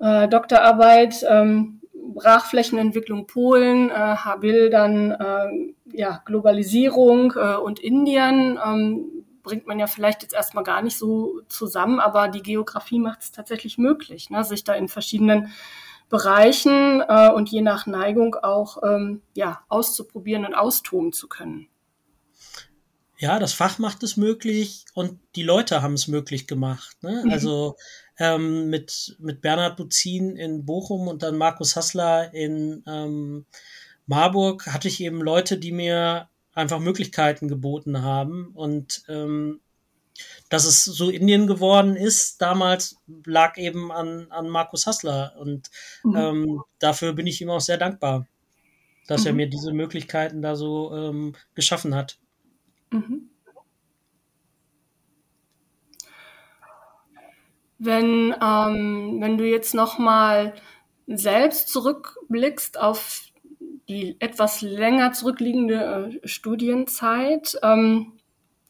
äh, 0.00 0.28
Doktorarbeit, 0.28 1.24
ähm, 1.28 1.80
Brachflächenentwicklung 2.14 3.26
Polen, 3.26 3.90
äh, 3.90 3.94
Habil 3.94 4.70
dann 4.70 5.12
äh, 5.12 5.96
ja, 5.96 6.22
Globalisierung 6.24 7.32
äh, 7.36 7.56
und 7.56 7.78
Indien. 7.78 8.58
Ähm, 8.64 9.15
bringt 9.46 9.68
man 9.68 9.78
ja 9.78 9.86
vielleicht 9.86 10.22
jetzt 10.22 10.34
erstmal 10.34 10.64
gar 10.64 10.82
nicht 10.82 10.98
so 10.98 11.40
zusammen, 11.48 12.00
aber 12.00 12.26
die 12.26 12.42
Geografie 12.42 12.98
macht 12.98 13.22
es 13.22 13.30
tatsächlich 13.30 13.78
möglich, 13.78 14.28
ne? 14.28 14.42
sich 14.42 14.64
da 14.64 14.74
in 14.74 14.88
verschiedenen 14.88 15.52
Bereichen 16.08 17.00
äh, 17.06 17.30
und 17.30 17.48
je 17.48 17.62
nach 17.62 17.86
Neigung 17.86 18.34
auch 18.34 18.82
ähm, 18.82 19.22
ja, 19.34 19.62
auszuprobieren 19.68 20.44
und 20.44 20.54
austoben 20.54 21.12
zu 21.12 21.28
können. 21.28 21.68
Ja, 23.18 23.38
das 23.38 23.52
Fach 23.52 23.78
macht 23.78 24.02
es 24.02 24.16
möglich 24.16 24.84
und 24.94 25.20
die 25.36 25.44
Leute 25.44 25.80
haben 25.80 25.94
es 25.94 26.08
möglich 26.08 26.48
gemacht. 26.48 27.00
Ne? 27.02 27.22
Mhm. 27.24 27.30
Also 27.30 27.76
ähm, 28.18 28.68
mit, 28.68 29.16
mit 29.20 29.42
Bernhard 29.42 29.76
Buzin 29.76 30.34
in 30.34 30.66
Bochum 30.66 31.06
und 31.06 31.22
dann 31.22 31.38
Markus 31.38 31.76
Hassler 31.76 32.34
in 32.34 32.82
ähm, 32.88 33.46
Marburg 34.06 34.66
hatte 34.66 34.88
ich 34.88 35.00
eben 35.00 35.20
Leute, 35.20 35.56
die 35.56 35.72
mir 35.72 36.28
einfach 36.56 36.80
Möglichkeiten 36.80 37.46
geboten 37.46 38.02
haben. 38.02 38.50
Und 38.54 39.04
ähm, 39.08 39.60
dass 40.48 40.64
es 40.64 40.84
so 40.84 41.10
Indien 41.10 41.46
geworden 41.46 41.94
ist, 41.94 42.40
damals 42.40 42.96
lag 43.24 43.58
eben 43.58 43.92
an, 43.92 44.26
an 44.30 44.48
Markus 44.48 44.86
Hassler. 44.86 45.34
Und 45.38 45.70
mhm. 46.02 46.16
ähm, 46.16 46.62
dafür 46.78 47.12
bin 47.12 47.26
ich 47.26 47.40
ihm 47.40 47.50
auch 47.50 47.60
sehr 47.60 47.76
dankbar, 47.76 48.26
dass 49.06 49.22
mhm. 49.22 49.26
er 49.26 49.32
mir 49.34 49.50
diese 49.50 49.72
Möglichkeiten 49.72 50.42
da 50.42 50.56
so 50.56 50.92
ähm, 50.96 51.36
geschaffen 51.54 51.94
hat. 51.94 52.18
Mhm. 52.90 53.30
Wenn, 57.78 58.34
ähm, 58.42 59.18
wenn 59.20 59.36
du 59.36 59.46
jetzt 59.46 59.74
nochmal 59.74 60.54
selbst 61.06 61.68
zurückblickst 61.68 62.80
auf 62.80 63.26
die 63.88 64.16
etwas 64.20 64.62
länger 64.62 65.12
zurückliegende 65.12 66.20
äh, 66.22 66.28
Studienzeit, 66.28 67.58
ähm, 67.62 68.12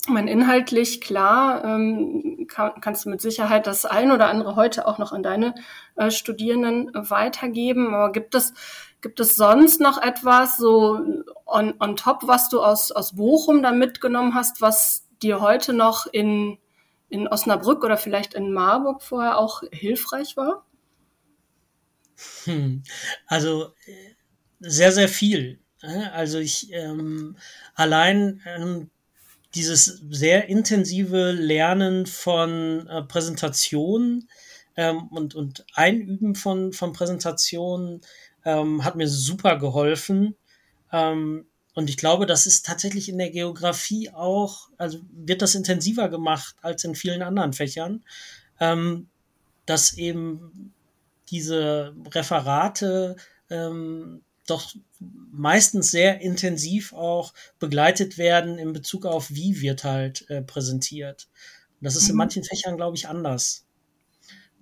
mein 0.08 0.28
inhaltlich 0.28 1.00
klar 1.00 1.64
ähm, 1.64 2.46
kann, 2.49 2.80
kannst 2.80 3.04
du 3.04 3.11
mit 3.11 3.20
Sicherheit 3.20 3.66
das 3.66 3.85
ein 3.85 4.12
oder 4.12 4.28
andere 4.28 4.56
heute 4.56 4.87
auch 4.87 4.99
noch 4.99 5.12
an 5.12 5.23
deine 5.23 5.54
äh, 5.96 6.11
Studierenden 6.11 6.90
weitergeben. 6.94 7.94
Aber 7.94 8.12
gibt 8.12 8.35
es 8.35 8.54
gibt 9.00 9.20
es 9.20 9.37
sonst 9.37 9.80
noch 9.80 10.00
etwas 10.00 10.56
so 10.56 11.00
on, 11.44 11.75
on 11.80 11.96
top, 11.96 12.26
was 12.26 12.49
du 12.49 12.61
aus 12.61 12.92
aus 12.92 13.16
Bochum 13.16 13.62
da 13.62 13.73
mitgenommen 13.73 14.35
hast, 14.35 14.61
was 14.61 15.08
dir 15.23 15.40
heute 15.40 15.73
noch 15.73 16.06
in 16.06 16.58
in 17.08 17.28
Osnabrück 17.28 17.85
oder 17.85 17.96
vielleicht 17.96 18.35
in 18.35 18.52
Marburg 18.52 19.02
vorher 19.02 19.38
auch 19.38 19.62
hilfreich 19.73 20.37
war? 20.37 20.64
Hm. 22.44 22.82
Also 23.26 23.73
sehr 24.60 24.92
sehr 24.92 25.08
viel. 25.08 25.58
Also 26.12 26.38
ich 26.38 26.72
ähm, 26.72 27.36
allein 27.75 28.40
ähm, 28.46 28.90
dieses 29.54 30.02
sehr 30.10 30.48
intensive 30.48 31.32
Lernen 31.32 32.06
von 32.06 32.86
äh, 32.88 33.02
Präsentationen 33.02 34.28
ähm, 34.76 35.08
und, 35.08 35.34
und 35.34 35.64
Einüben 35.75 36.34
von, 36.34 36.72
von 36.72 36.92
Präsentationen 36.92 38.02
ähm, 38.44 38.84
hat 38.84 38.96
mir 38.96 39.08
super 39.08 39.58
geholfen. 39.58 40.36
Ähm, 40.92 41.46
und 41.75 41.90
ich 41.90 41.96
glaube, 41.96 42.26
das 42.26 42.46
ist 42.46 42.66
tatsächlich 42.66 43.08
in 43.08 43.18
der 43.18 43.30
Geografie 43.30 44.10
auch, 44.10 44.68
also 44.76 45.00
wird 45.10 45.42
das 45.42 45.54
intensiver 45.54 46.08
gemacht 46.08 46.54
als 46.62 46.84
in 46.84 46.94
vielen 46.94 47.22
anderen 47.22 47.52
Fächern, 47.52 48.04
ähm, 48.60 49.08
dass 49.64 49.94
eben 49.94 50.72
diese 51.30 51.94
Referate 52.14 53.16
ähm, 53.50 54.22
doch 54.46 54.74
meistens 55.32 55.90
sehr 55.90 56.20
intensiv 56.20 56.92
auch 56.92 57.34
begleitet 57.58 58.18
werden 58.18 58.58
in 58.58 58.72
Bezug 58.72 59.06
auf, 59.06 59.30
wie 59.30 59.60
wird 59.60 59.84
halt 59.84 60.28
äh, 60.30 60.42
präsentiert. 60.42 61.28
Und 61.80 61.84
das 61.84 61.96
ist 61.96 62.04
mhm. 62.04 62.10
in 62.10 62.16
manchen 62.16 62.44
Fächern, 62.44 62.76
glaube 62.76 62.96
ich, 62.96 63.08
anders. 63.08 63.66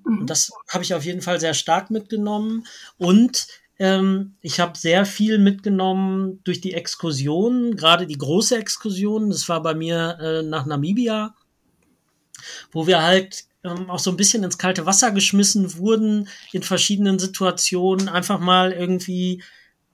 Mhm. 0.05 0.21
Und 0.21 0.31
das 0.31 0.51
habe 0.69 0.85
ich 0.85 0.95
auf 0.95 1.05
jeden 1.05 1.23
Fall 1.23 1.41
sehr 1.41 1.55
stark 1.55 1.91
mitgenommen. 1.91 2.67
Und 2.99 3.47
ähm, 3.79 4.37
ich 4.41 4.61
habe 4.61 4.79
sehr 4.79 5.05
viel 5.07 5.39
mitgenommen 5.39 6.41
durch 6.45 6.61
die 6.61 6.75
Exkursionen, 6.75 7.77
gerade 7.77 8.07
die 8.07 8.19
große 8.19 8.57
Exkursion. 8.57 9.31
Das 9.31 9.49
war 9.49 9.63
bei 9.63 9.75
mir 9.75 10.19
äh, 10.21 10.43
nach 10.43 10.67
Namibia, 10.67 11.35
wo 12.73 12.87
wir 12.87 13.03
halt 13.03 13.45
ähm, 13.65 13.91
auch 13.91 13.99
so 13.99 14.11
ein 14.11 14.17
bisschen 14.17 14.45
ins 14.45 14.59
kalte 14.59 14.87
Wasser 14.87 15.11
geschmissen 15.11 15.77
wurden 15.77 16.29
in 16.53 16.63
verschiedenen 16.63 17.19
Situationen, 17.19 18.09
einfach 18.09 18.39
mal 18.39 18.73
irgendwie 18.73 19.43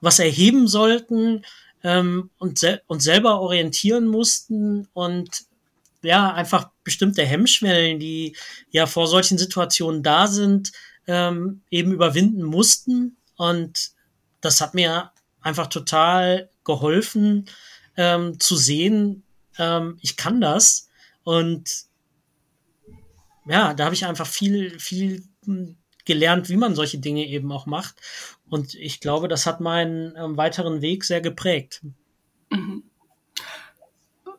was 0.01 0.19
erheben 0.19 0.67
sollten 0.67 1.45
ähm, 1.83 2.29
und, 2.37 2.59
sel 2.59 2.81
und 2.87 3.01
selber 3.01 3.39
orientieren 3.39 4.07
mussten 4.07 4.87
und 4.93 5.45
ja, 6.03 6.33
einfach 6.33 6.71
bestimmte 6.83 7.23
Hemmschwellen, 7.23 7.99
die 7.99 8.35
ja 8.71 8.87
vor 8.87 9.07
solchen 9.07 9.37
Situationen 9.37 10.01
da 10.03 10.27
sind, 10.27 10.71
ähm, 11.07 11.61
eben 11.69 11.91
überwinden 11.91 12.43
mussten. 12.43 13.17
Und 13.37 13.91
das 14.41 14.61
hat 14.61 14.73
mir 14.73 15.11
einfach 15.41 15.67
total 15.67 16.49
geholfen, 16.63 17.45
ähm, 17.97 18.39
zu 18.39 18.55
sehen, 18.55 19.23
ähm, 19.57 19.97
ich 20.01 20.17
kann 20.17 20.41
das. 20.41 20.89
Und 21.23 21.85
ja, 23.45 23.73
da 23.73 23.85
habe 23.85 23.95
ich 23.95 24.05
einfach 24.05 24.27
viel, 24.27 24.79
viel 24.79 25.23
hm, 25.45 25.77
gelernt, 26.05 26.49
wie 26.49 26.57
man 26.57 26.75
solche 26.75 26.99
Dinge 26.99 27.27
eben 27.27 27.51
auch 27.51 27.65
macht. 27.65 27.95
Und 28.51 28.75
ich 28.75 28.99
glaube, 28.99 29.29
das 29.29 29.45
hat 29.45 29.61
meinen 29.61 30.13
ähm, 30.17 30.35
weiteren 30.35 30.81
Weg 30.81 31.05
sehr 31.05 31.21
geprägt. 31.21 31.83
Mhm. 32.49 32.83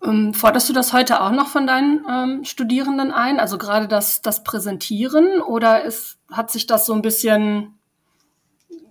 Ähm, 0.04 0.34
forderst 0.34 0.68
du 0.68 0.74
das 0.74 0.92
heute 0.92 1.22
auch 1.22 1.30
noch 1.30 1.48
von 1.48 1.66
deinen 1.66 2.04
ähm, 2.06 2.44
Studierenden 2.44 3.10
ein? 3.10 3.40
Also 3.40 3.56
gerade 3.56 3.88
das, 3.88 4.20
das 4.20 4.44
Präsentieren 4.44 5.40
oder 5.40 5.82
ist, 5.82 6.18
hat 6.30 6.50
sich 6.50 6.66
das 6.66 6.84
so 6.84 6.92
ein 6.92 7.00
bisschen 7.00 7.78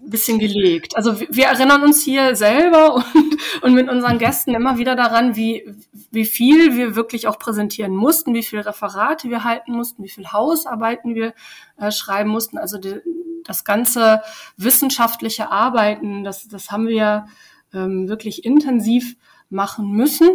bisschen 0.04 0.40
gelegt. 0.40 0.98
Also 0.98 1.20
wir 1.20 1.46
erinnern 1.46 1.84
uns 1.84 2.04
hier 2.04 2.36
selber 2.36 2.96
und, 3.14 3.40
und 3.62 3.74
mit 3.76 3.88
unseren 3.88 4.18
Gästen 4.18 4.56
immer 4.56 4.80
wieder 4.80 4.96
daran, 4.96 5.36
wie, 5.36 5.72
wie 6.10 6.26
viel 6.26 6.76
wir 6.76 6.96
wirklich 6.96 7.28
auch 7.28 7.38
präsentieren 7.38 7.96
mussten, 7.96 8.34
wie 8.34 8.42
viel 8.42 8.62
Referate 8.62 9.30
wir 9.30 9.44
halten 9.44 9.74
mussten, 9.74 10.04
wie 10.04 10.10
viel 10.10 10.32
Hausarbeiten 10.32 11.14
wir 11.14 11.36
äh, 11.78 11.92
schreiben 11.92 12.32
mussten. 12.32 12.58
Also 12.58 12.80
die, 12.80 13.00
das 13.46 13.64
ganze 13.64 14.22
wissenschaftliche 14.58 15.50
Arbeiten, 15.52 16.24
das, 16.24 16.48
das 16.48 16.72
haben 16.72 16.88
wir 16.88 17.28
ähm, 17.74 18.08
wirklich 18.08 18.46
intensiv 18.46 19.16
machen 19.50 19.92
müssen. 19.92 20.30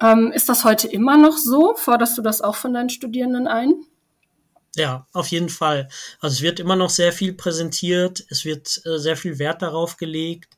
Ähm, 0.00 0.32
ist 0.32 0.48
das 0.48 0.64
heute 0.64 0.88
immer 0.88 1.16
noch 1.16 1.36
so? 1.36 1.74
Forderst 1.76 2.16
du 2.16 2.22
das 2.22 2.40
auch 2.40 2.56
von 2.56 2.72
deinen 2.72 2.90
Studierenden 2.90 3.46
ein? 3.48 3.74
Ja, 4.76 5.06
auf 5.12 5.28
jeden 5.28 5.48
Fall. 5.48 5.88
Also 6.20 6.34
es 6.34 6.42
wird 6.42 6.60
immer 6.60 6.76
noch 6.76 6.90
sehr 6.90 7.12
viel 7.12 7.32
präsentiert, 7.32 8.24
es 8.28 8.44
wird 8.44 8.80
äh, 8.84 8.98
sehr 8.98 9.16
viel 9.16 9.38
Wert 9.38 9.62
darauf 9.62 9.96
gelegt, 9.96 10.56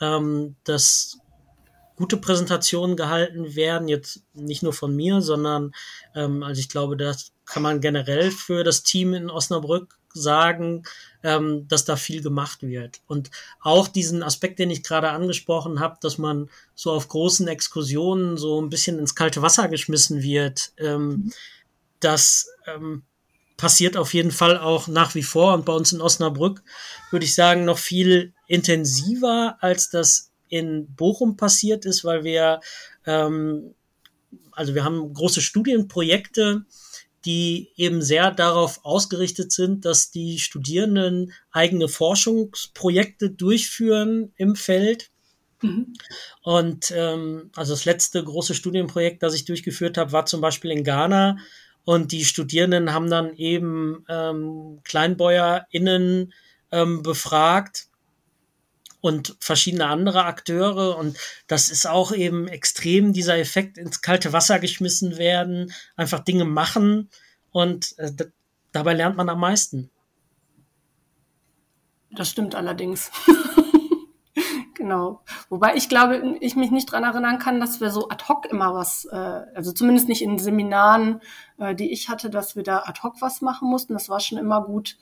ähm, 0.00 0.56
dass 0.64 1.18
gute 1.96 2.16
Präsentationen 2.16 2.96
gehalten 2.96 3.54
werden, 3.54 3.88
jetzt 3.88 4.24
nicht 4.34 4.62
nur 4.62 4.72
von 4.72 4.94
mir, 4.94 5.22
sondern 5.22 5.72
ähm, 6.14 6.42
also 6.42 6.58
ich 6.58 6.68
glaube, 6.68 6.96
das 6.96 7.32
kann 7.46 7.62
man 7.62 7.80
generell 7.80 8.30
für 8.30 8.64
das 8.64 8.82
Team 8.82 9.14
in 9.14 9.30
Osnabrück 9.30 9.98
sagen, 10.14 10.84
ähm, 11.22 11.66
dass 11.68 11.84
da 11.84 11.96
viel 11.96 12.22
gemacht 12.22 12.62
wird. 12.62 13.00
Und 13.06 13.30
auch 13.60 13.88
diesen 13.88 14.22
Aspekt, 14.22 14.58
den 14.58 14.70
ich 14.70 14.82
gerade 14.82 15.10
angesprochen 15.10 15.80
habe, 15.80 15.98
dass 16.00 16.18
man 16.18 16.50
so 16.74 16.92
auf 16.92 17.08
großen 17.08 17.48
Exkursionen 17.48 18.36
so 18.36 18.60
ein 18.60 18.70
bisschen 18.70 18.98
ins 18.98 19.14
kalte 19.14 19.42
Wasser 19.42 19.68
geschmissen 19.68 20.22
wird, 20.22 20.72
ähm, 20.78 21.08
mhm. 21.08 21.32
das 22.00 22.48
ähm, 22.66 23.02
passiert 23.56 23.96
auf 23.96 24.12
jeden 24.14 24.32
Fall 24.32 24.58
auch 24.58 24.88
nach 24.88 25.14
wie 25.14 25.22
vor 25.22 25.54
und 25.54 25.64
bei 25.64 25.72
uns 25.72 25.92
in 25.92 26.00
Osnabrück 26.00 26.62
würde 27.10 27.24
ich 27.24 27.34
sagen 27.34 27.64
noch 27.64 27.78
viel 27.78 28.32
intensiver, 28.48 29.56
als 29.60 29.88
das 29.88 30.32
in 30.48 30.92
Bochum 30.94 31.36
passiert 31.36 31.84
ist, 31.84 32.04
weil 32.04 32.24
wir 32.24 32.60
ähm, 33.06 33.74
also 34.52 34.74
wir 34.74 34.84
haben 34.84 35.12
große 35.12 35.40
Studienprojekte, 35.40 36.64
die 37.24 37.70
eben 37.76 38.02
sehr 38.02 38.30
darauf 38.30 38.84
ausgerichtet 38.84 39.52
sind, 39.52 39.84
dass 39.84 40.10
die 40.10 40.38
Studierenden 40.38 41.32
eigene 41.50 41.88
Forschungsprojekte 41.88 43.30
durchführen 43.30 44.32
im 44.36 44.56
Feld. 44.56 45.10
Mhm. 45.62 45.94
Und 46.42 46.92
ähm, 46.94 47.50
also 47.54 47.72
das 47.72 47.84
letzte 47.84 48.22
große 48.22 48.54
Studienprojekt, 48.54 49.22
das 49.22 49.34
ich 49.34 49.44
durchgeführt 49.44 49.96
habe, 49.96 50.12
war 50.12 50.26
zum 50.26 50.40
Beispiel 50.40 50.70
in 50.70 50.84
Ghana. 50.84 51.38
Und 51.84 52.12
die 52.12 52.24
Studierenden 52.24 52.92
haben 52.92 53.10
dann 53.10 53.34
eben 53.36 54.04
ähm, 54.08 54.80
KleinbäuerInnen 54.84 56.32
ähm, 56.70 57.02
befragt 57.02 57.88
und 59.02 59.36
verschiedene 59.40 59.88
andere 59.88 60.24
Akteure. 60.24 60.96
Und 60.96 61.18
das 61.48 61.68
ist 61.68 61.86
auch 61.86 62.12
eben 62.12 62.48
extrem 62.48 63.12
dieser 63.12 63.36
Effekt 63.36 63.76
ins 63.76 64.00
kalte 64.00 64.32
Wasser 64.32 64.58
geschmissen 64.58 65.18
werden, 65.18 65.74
einfach 65.96 66.20
Dinge 66.20 66.46
machen 66.46 67.10
und 67.50 67.98
äh, 67.98 68.10
dabei 68.70 68.94
lernt 68.94 69.16
man 69.16 69.28
am 69.28 69.40
meisten. 69.40 69.90
Das 72.12 72.30
stimmt 72.30 72.54
allerdings. 72.54 73.10
genau. 74.74 75.22
Wobei 75.48 75.74
ich 75.74 75.88
glaube, 75.88 76.36
ich 76.40 76.54
mich 76.54 76.70
nicht 76.70 76.90
dran 76.90 77.04
erinnern 77.04 77.38
kann, 77.38 77.58
dass 77.58 77.80
wir 77.80 77.90
so 77.90 78.08
ad 78.08 78.24
hoc 78.28 78.46
immer 78.46 78.72
was, 78.72 79.04
äh, 79.06 79.16
also 79.16 79.72
zumindest 79.72 80.08
nicht 80.08 80.22
in 80.22 80.38
Seminaren, 80.38 81.20
äh, 81.58 81.74
die 81.74 81.90
ich 81.90 82.08
hatte, 82.08 82.30
dass 82.30 82.54
wir 82.54 82.62
da 82.62 82.84
ad 82.84 83.00
hoc 83.02 83.16
was 83.20 83.40
machen 83.40 83.68
mussten. 83.68 83.94
Das 83.94 84.08
war 84.08 84.20
schon 84.20 84.38
immer 84.38 84.62
gut 84.62 84.96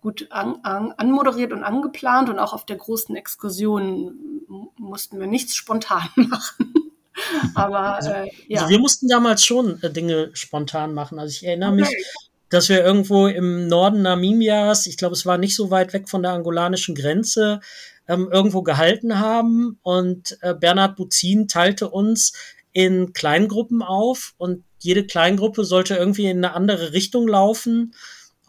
gut 0.00 0.28
an, 0.30 0.60
an, 0.62 0.92
anmoderiert 0.96 1.52
und 1.52 1.64
angeplant 1.64 2.28
und 2.28 2.38
auch 2.38 2.52
auf 2.52 2.64
der 2.64 2.76
großen 2.76 3.14
Exkursion 3.16 4.42
mussten 4.76 5.20
wir 5.20 5.26
nichts 5.26 5.54
spontan 5.54 6.08
machen. 6.16 6.74
Aber 7.54 7.96
also, 7.96 8.10
äh, 8.10 8.30
ja. 8.48 8.60
Also 8.60 8.70
wir 8.70 8.78
mussten 8.78 9.08
damals 9.08 9.44
schon 9.44 9.82
äh, 9.82 9.90
Dinge 9.90 10.30
spontan 10.32 10.94
machen. 10.94 11.18
Also 11.18 11.32
ich 11.32 11.46
erinnere 11.46 11.72
okay. 11.72 11.80
mich, 11.82 12.06
dass 12.48 12.68
wir 12.68 12.84
irgendwo 12.84 13.26
im 13.26 13.68
Norden 13.68 14.02
Namibias, 14.02 14.86
ich 14.86 14.96
glaube, 14.96 15.14
es 15.14 15.26
war 15.26 15.38
nicht 15.38 15.54
so 15.54 15.70
weit 15.70 15.92
weg 15.92 16.08
von 16.08 16.22
der 16.22 16.32
angolanischen 16.32 16.94
Grenze, 16.94 17.60
ähm, 18.08 18.28
irgendwo 18.32 18.62
gehalten 18.62 19.20
haben 19.20 19.78
und 19.82 20.38
äh, 20.40 20.54
Bernhard 20.54 20.96
Buzin 20.96 21.46
teilte 21.46 21.88
uns 21.90 22.32
in 22.72 23.12
Kleingruppen 23.12 23.82
auf 23.82 24.34
und 24.36 24.64
jede 24.78 25.06
Kleingruppe 25.06 25.64
sollte 25.64 25.96
irgendwie 25.96 26.26
in 26.26 26.38
eine 26.38 26.54
andere 26.54 26.92
Richtung 26.92 27.28
laufen 27.28 27.94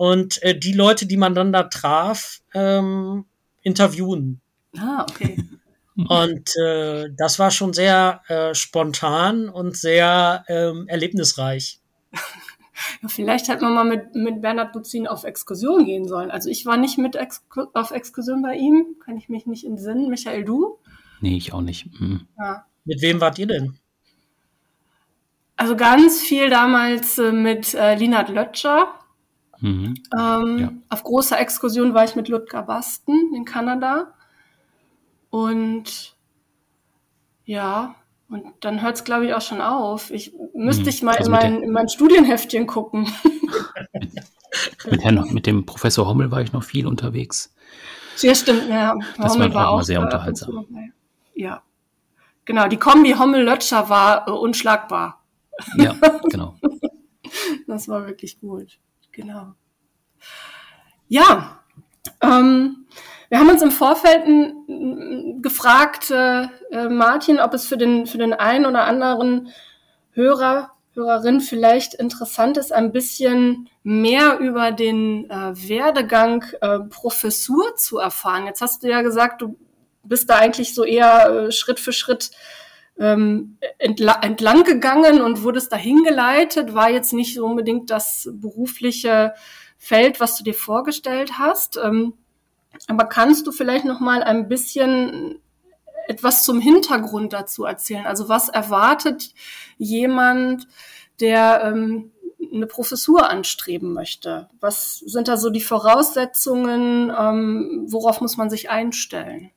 und 0.01 0.41
äh, 0.41 0.57
die 0.57 0.73
Leute, 0.73 1.05
die 1.05 1.15
man 1.15 1.35
dann 1.35 1.53
da 1.53 1.61
traf, 1.61 2.39
ähm, 2.55 3.25
interviewen. 3.61 4.41
Ah, 4.75 5.05
okay. 5.07 5.37
Und 5.95 6.55
äh, 6.55 7.09
das 7.15 7.37
war 7.37 7.51
schon 7.51 7.73
sehr 7.73 8.23
äh, 8.27 8.55
spontan 8.55 9.49
und 9.49 9.77
sehr 9.77 10.43
ähm, 10.47 10.87
erlebnisreich. 10.87 11.79
Ja, 13.03 13.09
vielleicht 13.09 13.49
hätte 13.49 13.63
man 13.63 13.75
mal 13.75 13.83
mit, 13.83 14.15
mit 14.15 14.41
Bernhard 14.41 14.73
Buzin 14.73 15.05
auf 15.05 15.23
Exkursion 15.23 15.85
gehen 15.85 16.07
sollen. 16.07 16.31
Also 16.31 16.49
ich 16.49 16.65
war 16.65 16.77
nicht 16.77 16.97
mit 16.97 17.15
Ex 17.15 17.45
auf 17.73 17.91
Exkursion 17.91 18.41
bei 18.41 18.55
ihm, 18.55 18.95
kann 19.05 19.17
ich 19.17 19.29
mich 19.29 19.45
nicht 19.45 19.65
entsinnen. 19.65 20.09
Michael, 20.09 20.45
du? 20.45 20.79
Nee, 21.19 21.37
ich 21.37 21.53
auch 21.53 21.61
nicht. 21.61 21.87
Mhm. 21.99 22.25
Ja. 22.39 22.65
Mit 22.85 23.03
wem 23.03 23.21
wart 23.21 23.37
ihr 23.37 23.47
denn? 23.47 23.77
Also 25.57 25.75
ganz 25.75 26.21
viel 26.21 26.49
damals 26.49 27.19
äh, 27.19 27.31
mit 27.31 27.75
äh, 27.75 27.93
Linhard 27.93 28.29
Lötscher. 28.29 28.95
Mhm. 29.61 29.93
Ähm, 30.17 30.59
ja. 30.59 30.73
Auf 30.89 31.03
großer 31.03 31.39
Exkursion 31.39 31.93
war 31.93 32.03
ich 32.03 32.15
mit 32.15 32.27
Ludger 32.27 32.63
Basten 32.63 33.33
in 33.35 33.45
Kanada. 33.45 34.13
Und 35.29 36.15
ja, 37.45 37.95
und 38.27 38.45
dann 38.61 38.81
hört 38.81 38.95
es, 38.95 39.03
glaube 39.03 39.25
ich, 39.25 39.33
auch 39.33 39.41
schon 39.41 39.61
auf. 39.61 40.09
Ich 40.09 40.33
müsste 40.53 40.83
hm. 40.83 40.89
ich 40.89 41.03
mal 41.03 41.15
also 41.15 41.31
in, 41.31 41.37
mein, 41.37 41.63
in 41.63 41.71
mein 41.71 41.89
Studienheftchen 41.89 42.65
gucken. 42.65 43.07
mit, 44.89 45.03
Herrn, 45.03 45.33
mit 45.33 45.45
dem 45.45 45.65
Professor 45.65 46.07
Hommel 46.07 46.31
war 46.31 46.41
ich 46.41 46.53
noch 46.53 46.63
viel 46.63 46.87
unterwegs. 46.87 47.53
Ja, 48.19 48.33
stimmt. 48.33 48.67
Ja, 48.69 48.95
das 49.17 49.33
Hommel 49.33 49.53
war, 49.53 49.69
auch 49.69 49.83
sehr 49.83 50.01
unterhaltsam. 50.01 50.65
Ja, 51.35 51.61
genau. 52.45 52.67
Die 52.67 52.77
Kombi 52.77 53.11
Hommel-Lötscher 53.11 53.89
war 53.89 54.27
äh, 54.27 54.31
unschlagbar. 54.31 55.21
Ja, 55.77 55.95
genau. 56.29 56.55
das 57.67 57.87
war 57.87 58.07
wirklich 58.07 58.39
gut. 58.39 58.79
Genau. 59.11 59.53
Ja, 61.07 61.59
ähm, 62.21 62.85
wir 63.29 63.39
haben 63.39 63.49
uns 63.49 63.61
im 63.61 63.71
Vorfeld 63.71 64.23
gefragt, 65.41 66.11
äh, 66.11 66.43
äh, 66.71 66.89
Martin, 66.89 67.39
ob 67.39 67.53
es 67.53 67.65
für 67.65 67.77
den, 67.77 68.05
für 68.05 68.17
den 68.17 68.33
einen 68.33 68.65
oder 68.65 68.85
anderen 68.85 69.49
Hörer, 70.11 70.71
Hörerin 70.93 71.39
vielleicht 71.39 71.93
interessant 71.93 72.57
ist, 72.57 72.73
ein 72.73 72.91
bisschen 72.91 73.69
mehr 73.83 74.39
über 74.39 74.71
den 74.71 75.29
äh, 75.29 75.53
Werdegang 75.69 76.43
äh, 76.59 76.79
Professur 76.79 77.75
zu 77.77 77.97
erfahren. 77.97 78.45
Jetzt 78.45 78.61
hast 78.61 78.83
du 78.83 78.89
ja 78.89 79.01
gesagt, 79.01 79.41
du 79.41 79.57
bist 80.03 80.29
da 80.29 80.35
eigentlich 80.35 80.73
so 80.73 80.83
eher 80.83 81.29
äh, 81.29 81.51
Schritt 81.51 81.79
für 81.79 81.93
Schritt 81.93 82.31
ähm, 82.99 83.57
entla 83.77 84.19
entlang 84.21 84.63
gegangen 84.63 85.21
und 85.21 85.43
wurdest 85.43 85.71
dahin 85.71 86.03
geleitet, 86.03 86.73
war 86.73 86.89
jetzt 86.89 87.13
nicht 87.13 87.39
unbedingt 87.39 87.89
das 87.89 88.29
berufliche 88.31 89.33
Feld, 89.77 90.19
was 90.19 90.37
du 90.37 90.43
dir 90.43 90.53
vorgestellt 90.53 91.39
hast. 91.39 91.77
Ähm, 91.77 92.13
aber 92.87 93.05
kannst 93.05 93.47
du 93.47 93.51
vielleicht 93.51 93.85
noch 93.85 93.99
mal 93.99 94.23
ein 94.23 94.47
bisschen 94.47 95.39
etwas 96.07 96.43
zum 96.43 96.59
Hintergrund 96.59 97.33
dazu 97.33 97.65
erzählen? 97.65 98.05
Also 98.05 98.29
was 98.29 98.49
erwartet 98.49 99.33
jemand, 99.77 100.67
der 101.19 101.63
ähm, 101.63 102.11
eine 102.53 102.67
Professur 102.67 103.29
anstreben 103.29 103.93
möchte? 103.93 104.49
Was 104.59 104.99
sind 104.99 105.27
da 105.27 105.37
so 105.37 105.49
die 105.49 105.61
Voraussetzungen? 105.61 107.11
Ähm, 107.17 107.85
worauf 107.87 108.21
muss 108.21 108.37
man 108.37 108.49
sich 108.49 108.69
einstellen? 108.69 109.51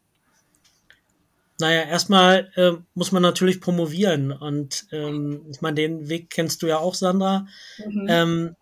Naja, 1.60 1.82
erstmal 1.82 2.50
äh, 2.56 2.72
muss 2.94 3.12
man 3.12 3.22
natürlich 3.22 3.60
promovieren 3.60 4.32
und 4.32 4.86
ähm, 4.90 5.46
ich 5.50 5.60
meine, 5.60 5.76
den 5.76 6.08
Weg 6.08 6.30
kennst 6.30 6.62
du 6.62 6.66
ja 6.66 6.78
auch, 6.78 6.94
Sandra. 6.94 7.46
Mhm. 7.78 8.06
Ähm, 8.08 8.56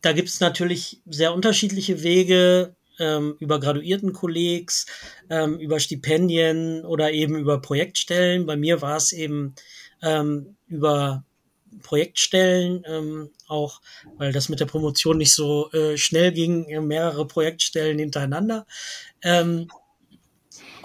da 0.00 0.12
gibt 0.12 0.28
es 0.28 0.38
natürlich 0.38 1.02
sehr 1.06 1.34
unterschiedliche 1.34 2.02
Wege 2.04 2.76
ähm, 3.00 3.36
über 3.40 3.58
Graduiertenkollegs, 3.58 4.86
ähm, 5.30 5.58
über 5.58 5.80
Stipendien 5.80 6.84
oder 6.84 7.10
eben 7.12 7.36
über 7.36 7.60
Projektstellen. 7.60 8.46
Bei 8.46 8.56
mir 8.56 8.80
war 8.80 8.96
es 8.96 9.12
eben 9.12 9.54
ähm, 10.02 10.56
über 10.68 11.24
Projektstellen, 11.82 12.82
ähm, 12.86 13.30
auch 13.48 13.80
weil 14.16 14.32
das 14.32 14.48
mit 14.48 14.60
der 14.60 14.66
Promotion 14.66 15.18
nicht 15.18 15.32
so 15.32 15.70
äh, 15.72 15.96
schnell 15.96 16.32
ging, 16.32 16.66
mehrere 16.86 17.26
Projektstellen 17.26 17.98
hintereinander. 17.98 18.66
Ähm, 19.22 19.68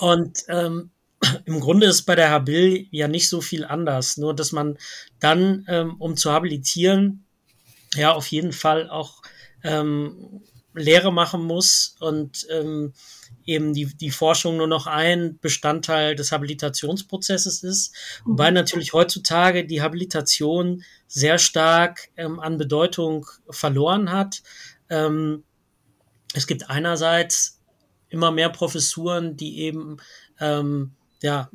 und 0.03 0.43
ähm, 0.49 0.91
im 1.45 1.61
Grunde 1.61 1.87
ist 1.87 2.01
bei 2.01 2.15
der 2.15 2.29
Habil 2.29 2.87
ja 2.91 3.07
nicht 3.07 3.29
so 3.29 3.39
viel 3.39 3.63
anders, 3.63 4.17
nur 4.17 4.35
dass 4.35 4.51
man 4.51 4.77
dann, 5.21 5.65
ähm, 5.69 5.95
um 5.97 6.17
zu 6.17 6.33
habilitieren, 6.33 7.23
ja 7.95 8.11
auf 8.11 8.27
jeden 8.27 8.51
Fall 8.51 8.89
auch 8.89 9.21
ähm, 9.63 10.41
Lehre 10.73 11.13
machen 11.13 11.41
muss 11.41 11.95
und 12.01 12.45
ähm, 12.49 12.91
eben 13.45 13.73
die, 13.73 13.85
die 13.95 14.11
Forschung 14.11 14.57
nur 14.57 14.67
noch 14.67 14.87
ein 14.87 15.39
Bestandteil 15.39 16.15
des 16.15 16.33
Habilitationsprozesses 16.33 17.63
ist. 17.63 17.95
Wobei 18.25 18.51
mhm. 18.51 18.55
natürlich 18.55 18.91
heutzutage 18.91 19.65
die 19.65 19.81
Habilitation 19.81 20.83
sehr 21.07 21.37
stark 21.37 22.09
ähm, 22.17 22.41
an 22.41 22.57
Bedeutung 22.57 23.25
verloren 23.49 24.11
hat. 24.11 24.43
Ähm, 24.89 25.45
es 26.33 26.45
gibt 26.45 26.69
einerseits 26.69 27.62
immer 28.13 28.31
mehr 28.31 28.49
Professuren, 28.49 29.35
die 29.35 29.59
eben 29.59 29.97
ähm, 30.39 30.91
ja, 31.21 31.49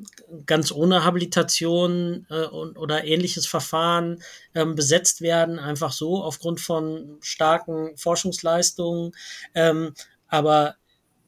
ganz 0.46 0.72
ohne 0.72 1.04
Habilitation 1.04 2.26
äh, 2.30 2.46
und, 2.46 2.78
oder 2.78 3.04
ähnliches 3.04 3.46
Verfahren 3.46 4.22
ähm, 4.54 4.74
besetzt 4.74 5.20
werden, 5.20 5.58
einfach 5.58 5.92
so 5.92 6.22
aufgrund 6.22 6.60
von 6.60 7.18
starken 7.20 7.96
Forschungsleistungen. 7.96 9.12
Ähm, 9.54 9.92
aber 10.26 10.76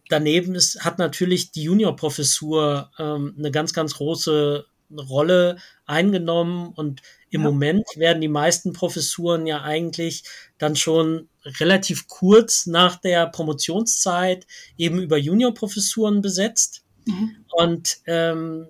daneben 0.09 0.55
ist, 0.55 0.85
hat 0.85 0.99
natürlich 0.99 1.53
die 1.53 1.65
Juniorprofessur 1.65 2.91
ähm, 2.99 3.35
eine 3.39 3.51
ganz, 3.51 3.75
ganz 3.75 3.95
große 3.95 4.65
Rolle 4.97 5.57
eingenommen 5.87 6.73
und 6.75 7.03
im 7.31 7.43
ja. 7.43 7.51
Moment 7.51 7.87
werden 7.97 8.21
die 8.21 8.29
meisten 8.29 8.73
Professuren 8.73 9.47
ja 9.47 9.63
eigentlich 9.63 10.25
dann 10.59 10.77
schon 10.77 11.29
relativ 11.45 12.09
kurz 12.09 12.67
nach 12.67 12.97
der 12.97 13.27
Promotionszeit 13.29 14.47
eben 14.77 15.01
über 15.01 15.17
Juniorprofessuren 15.17 16.23
besetzt. 16.23 16.83
Mhm. 17.07 17.45
Und 17.51 17.99
ähm, 18.07 18.69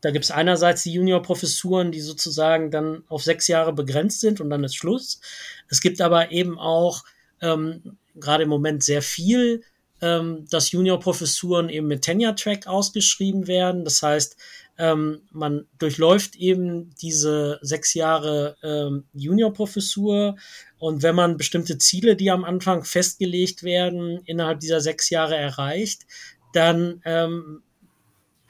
da 0.00 0.10
gibt 0.10 0.24
es 0.24 0.30
einerseits 0.30 0.84
die 0.84 0.92
Juniorprofessuren, 0.92 1.90
die 1.90 2.00
sozusagen 2.00 2.70
dann 2.70 3.02
auf 3.08 3.24
sechs 3.24 3.48
Jahre 3.48 3.72
begrenzt 3.72 4.20
sind 4.20 4.40
und 4.40 4.50
dann 4.50 4.64
ist 4.64 4.76
Schluss. 4.76 5.20
Es 5.68 5.80
gibt 5.80 6.00
aber 6.00 6.30
eben 6.30 6.58
auch 6.58 7.04
ähm, 7.40 7.98
gerade 8.14 8.44
im 8.44 8.48
Moment 8.48 8.84
sehr 8.84 9.02
viel 9.02 9.62
ähm, 10.00 10.46
dass 10.50 10.70
Juniorprofessuren 10.70 11.68
eben 11.68 11.88
mit 11.88 12.02
Tenure-Track 12.02 12.66
ausgeschrieben 12.66 13.46
werden. 13.46 13.84
Das 13.84 14.02
heißt, 14.02 14.36
ähm, 14.78 15.22
man 15.32 15.66
durchläuft 15.78 16.36
eben 16.36 16.94
diese 17.02 17.58
sechs 17.62 17.94
Jahre 17.94 18.56
ähm, 18.62 19.04
Juniorprofessur 19.12 20.36
und 20.78 21.02
wenn 21.02 21.16
man 21.16 21.36
bestimmte 21.36 21.78
Ziele, 21.78 22.14
die 22.14 22.30
am 22.30 22.44
Anfang 22.44 22.84
festgelegt 22.84 23.64
werden, 23.64 24.20
innerhalb 24.24 24.60
dieser 24.60 24.80
sechs 24.80 25.10
Jahre 25.10 25.36
erreicht, 25.36 26.06
dann 26.52 27.02
ähm, 27.04 27.62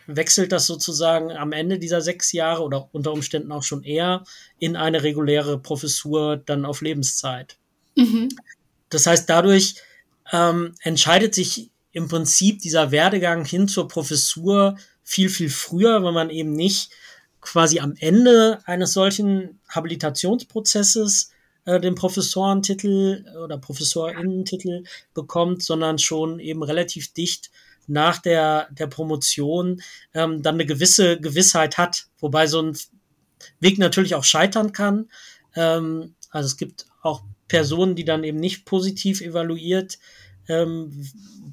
wechselt 0.06 0.52
das 0.52 0.66
sozusagen 0.66 1.32
am 1.32 1.52
Ende 1.52 1.78
dieser 1.78 2.02
sechs 2.02 2.32
Jahre 2.32 2.62
oder 2.62 2.88
unter 2.92 3.12
Umständen 3.12 3.52
auch 3.52 3.62
schon 3.62 3.82
eher 3.82 4.24
in 4.58 4.76
eine 4.76 5.02
reguläre 5.02 5.58
Professur 5.58 6.36
dann 6.36 6.66
auf 6.66 6.82
Lebenszeit. 6.82 7.56
Mhm. 7.96 8.28
Das 8.90 9.06
heißt, 9.06 9.28
dadurch 9.28 9.76
ähm, 10.32 10.74
entscheidet 10.82 11.34
sich 11.34 11.70
im 11.92 12.08
Prinzip 12.08 12.60
dieser 12.60 12.90
Werdegang 12.90 13.44
hin 13.44 13.68
zur 13.68 13.88
Professur 13.88 14.76
viel, 15.02 15.28
viel 15.28 15.50
früher, 15.50 16.02
weil 16.02 16.12
man 16.12 16.30
eben 16.30 16.52
nicht 16.52 16.90
quasi 17.40 17.80
am 17.80 17.94
Ende 17.98 18.60
eines 18.66 18.92
solchen 18.92 19.60
Habilitationsprozesses 19.68 21.30
äh, 21.64 21.80
den 21.80 21.94
Professorentitel 21.94 23.24
oder 23.42 23.58
Professorinnentitel 23.58 24.84
bekommt, 25.14 25.62
sondern 25.62 25.98
schon 25.98 26.40
eben 26.40 26.62
relativ 26.62 27.12
dicht 27.12 27.50
nach 27.86 28.18
der, 28.18 28.68
der 28.70 28.86
Promotion 28.86 29.80
ähm, 30.12 30.42
dann 30.42 30.56
eine 30.56 30.66
gewisse 30.66 31.18
Gewissheit 31.18 31.78
hat, 31.78 32.06
wobei 32.18 32.46
so 32.46 32.60
ein 32.60 32.78
Weg 33.60 33.78
natürlich 33.78 34.14
auch 34.14 34.24
scheitern 34.24 34.72
kann. 34.72 35.08
Ähm, 35.54 36.14
also 36.30 36.46
es 36.46 36.56
gibt 36.56 36.86
auch 37.02 37.22
Personen, 37.48 37.96
die 37.96 38.04
dann 38.04 38.24
eben 38.24 38.38
nicht 38.38 38.64
positiv 38.64 39.20
evaluiert 39.20 39.98
ähm, 40.48 41.06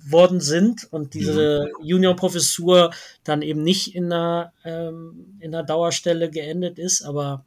worden 0.07 0.39
sind 0.39 0.87
und 0.91 1.13
diese 1.13 1.71
mhm. 1.79 1.85
Juniorprofessur 1.85 2.91
dann 3.23 3.41
eben 3.41 3.63
nicht 3.63 3.95
in 3.95 4.11
einer, 4.11 4.53
ähm, 4.63 5.37
in 5.39 5.53
einer 5.53 5.65
Dauerstelle 5.65 6.29
geendet 6.29 6.79
ist, 6.79 7.01
aber 7.01 7.45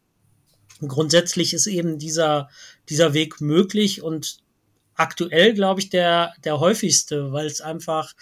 grundsätzlich 0.87 1.55
ist 1.55 1.67
eben 1.67 1.99
dieser, 1.99 2.49
dieser 2.89 3.15
Weg 3.15 3.41
möglich 3.41 4.03
und 4.03 4.39
aktuell, 4.95 5.55
glaube 5.55 5.81
ich, 5.81 5.91
der, 5.91 6.35
der 6.45 6.61
häufigste, 6.61 7.33
weil 7.33 7.47
es 7.47 7.61
einfach 7.61 8.15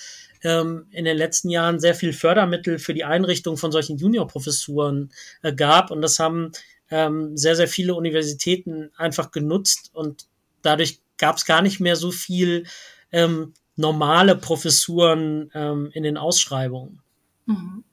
ähm, 0.42 0.86
in 0.90 1.04
den 1.04 1.16
letzten 1.16 1.48
Jahren 1.48 1.80
sehr 1.80 1.94
viel 1.94 2.12
Fördermittel 2.12 2.78
für 2.78 2.94
die 2.94 3.04
Einrichtung 3.04 3.56
von 3.56 3.72
solchen 3.72 3.96
Juniorprofessuren 3.96 5.10
äh, 5.42 5.54
gab. 5.54 5.90
Und 5.90 6.02
das 6.02 6.18
haben 6.18 6.52
ähm, 6.90 7.36
sehr, 7.36 7.56
sehr 7.56 7.68
viele 7.68 7.94
Universitäten 7.94 8.90
einfach 8.96 9.30
genutzt. 9.30 9.90
Und 9.92 10.26
dadurch 10.62 11.00
gab 11.18 11.36
es 11.36 11.44
gar 11.44 11.62
nicht 11.62 11.80
mehr 11.80 11.96
so 11.96 12.10
viel 12.10 12.66
ähm, 13.12 13.54
normale 13.76 14.36
Professuren 14.36 15.50
ähm, 15.54 15.90
in 15.92 16.02
den 16.02 16.16
Ausschreibungen. 16.16 17.00
Mhm. 17.46 17.84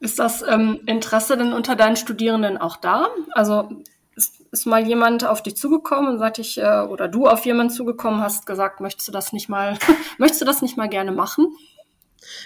Ist 0.00 0.18
das 0.18 0.42
ähm, 0.42 0.80
Interesse 0.86 1.36
denn 1.36 1.52
unter 1.52 1.74
deinen 1.74 1.96
Studierenden 1.96 2.56
auch 2.56 2.76
da? 2.76 3.08
Also 3.32 3.68
ist 4.50 4.66
mal 4.66 4.86
jemand 4.86 5.24
auf 5.24 5.42
dich 5.42 5.56
zugekommen 5.56 6.10
und 6.10 6.18
sagt 6.18 6.38
ich, 6.38 6.58
äh, 6.58 6.80
oder 6.80 7.08
du 7.08 7.26
auf 7.26 7.44
jemanden 7.44 7.72
zugekommen 7.72 8.20
hast, 8.20 8.46
gesagt, 8.46 8.80
möchtest 8.80 9.08
du 9.08 9.12
das 9.12 9.32
nicht 9.32 9.48
mal, 9.48 9.78
möchtest 10.18 10.40
du 10.40 10.44
das 10.44 10.62
nicht 10.62 10.76
mal 10.76 10.88
gerne 10.88 11.12
machen? 11.12 11.56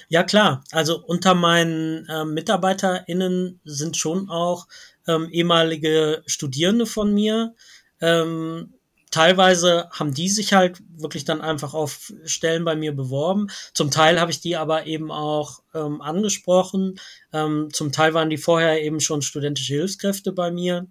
Ja, 0.09 0.23
klar. 0.23 0.64
Also 0.73 1.03
unter 1.05 1.35
meinen 1.35 2.07
äh, 2.07 2.25
MitarbeiterInnen 2.25 3.61
sind 3.64 3.97
schon 3.97 4.29
auch 4.29 4.68
ähm, 5.07 5.29
ehemalige 5.31 6.23
Studierende 6.27 6.87
von 6.87 7.12
mir. 7.12 7.55
Ähm, 8.01 8.75
teilweise 9.11 9.88
haben 9.90 10.12
die 10.14 10.29
sich 10.29 10.53
halt 10.53 10.83
wirklich 10.97 11.25
dann 11.25 11.40
einfach 11.40 11.75
auf 11.75 12.12
Stellen 12.25 12.64
bei 12.64 12.75
mir 12.75 12.97
beworben. 12.97 13.49
Zum 13.75 13.90
Teil 13.90 14.21
habe 14.21 14.31
ich 14.33 14.40
die 14.40 14.57
aber 14.57 14.87
eben 14.87 15.12
auch 15.12 15.62
ähm, 15.75 16.01
angesprochen. 16.01 16.99
Ähm, 17.33 17.68
zum 17.73 17.92
Teil 17.92 18.14
waren 18.14 18.31
die 18.31 18.38
vorher 18.38 18.83
eben 18.83 19.01
schon 19.01 19.23
studentische 19.23 19.75
Hilfskräfte 19.75 20.33
bei 20.33 20.51
mir. 20.51 20.87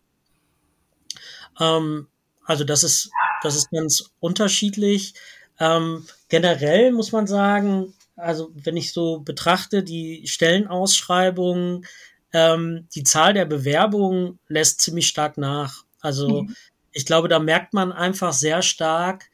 Ähm, 1.59 2.07
also 2.45 2.63
das 2.63 2.83
ist, 2.83 3.09
das 3.43 3.55
ist 3.55 3.71
ganz 3.71 4.11
unterschiedlich. 4.19 5.13
Ähm, 5.59 6.05
generell 6.29 6.91
muss 6.91 7.11
man 7.11 7.27
sagen, 7.27 7.93
also 8.15 8.51
wenn 8.53 8.77
ich 8.77 8.93
so 8.93 9.19
betrachte, 9.19 9.83
die 9.83 10.27
Stellenausschreibungen, 10.27 11.85
ähm, 12.33 12.87
die 12.95 13.03
Zahl 13.03 13.33
der 13.33 13.45
Bewerbungen 13.45 14.39
lässt 14.47 14.81
ziemlich 14.81 15.07
stark 15.07 15.37
nach. 15.37 15.83
Also 15.99 16.43
mhm. 16.43 16.55
ich 16.91 17.05
glaube, 17.05 17.27
da 17.27 17.39
merkt 17.39 17.73
man 17.73 17.91
einfach 17.91 18.33
sehr 18.33 18.61
stark, 18.61 19.29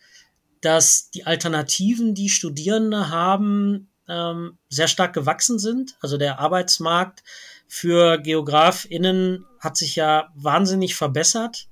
dass 0.61 1.09
die 1.11 1.25
Alternativen, 1.25 2.15
die 2.15 2.29
Studierende 2.29 3.09
haben, 3.09 3.89
ähm, 4.07 4.57
sehr 4.69 4.87
stark 4.87 5.13
gewachsen 5.13 5.59
sind. 5.59 5.95
Also 6.01 6.17
der 6.17 6.39
Arbeitsmarkt 6.39 7.23
für 7.67 8.17
GeografInnen 8.17 9.45
hat 9.59 9.77
sich 9.77 9.95
ja 9.95 10.29
wahnsinnig 10.35 10.95
verbessert 10.95 11.67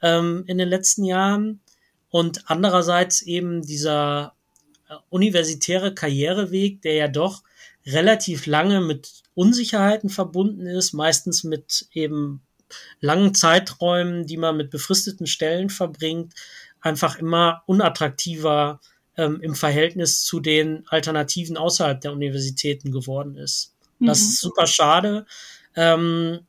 ähm, 0.00 0.44
in 0.46 0.58
den 0.58 0.68
letzten 0.68 1.04
Jahren 1.04 1.60
und 2.08 2.50
andererseits 2.50 3.22
eben 3.22 3.62
dieser 3.62 4.34
universitäre 5.10 5.94
Karriereweg, 5.94 6.82
der 6.82 6.94
ja 6.94 7.08
doch 7.08 7.42
relativ 7.86 8.46
lange 8.46 8.80
mit 8.80 9.22
Unsicherheiten 9.34 10.10
verbunden 10.10 10.66
ist, 10.66 10.92
meistens 10.92 11.44
mit 11.44 11.88
eben 11.92 12.42
langen 13.00 13.34
Zeiträumen, 13.34 14.26
die 14.26 14.36
man 14.36 14.56
mit 14.56 14.70
befristeten 14.70 15.26
Stellen 15.26 15.70
verbringt, 15.70 16.34
einfach 16.80 17.18
immer 17.18 17.62
unattraktiver 17.66 18.80
ähm, 19.16 19.40
im 19.40 19.54
Verhältnis 19.54 20.22
zu 20.22 20.40
den 20.40 20.84
Alternativen 20.88 21.56
außerhalb 21.56 22.00
der 22.00 22.12
Universitäten 22.12 22.90
geworden 22.90 23.36
ist. 23.36 23.74
Mhm. 23.98 24.06
Das 24.06 24.20
ist 24.20 24.40
super 24.40 24.66
schade, 24.66 25.26
ähm, 25.76 26.40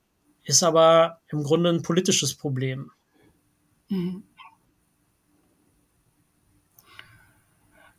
ist 0.44 0.64
aber 0.64 1.22
im 1.30 1.44
Grunde 1.44 1.70
ein 1.70 1.82
politisches 1.82 2.34
Problem. 2.36 2.92
Mhm. 3.90 4.24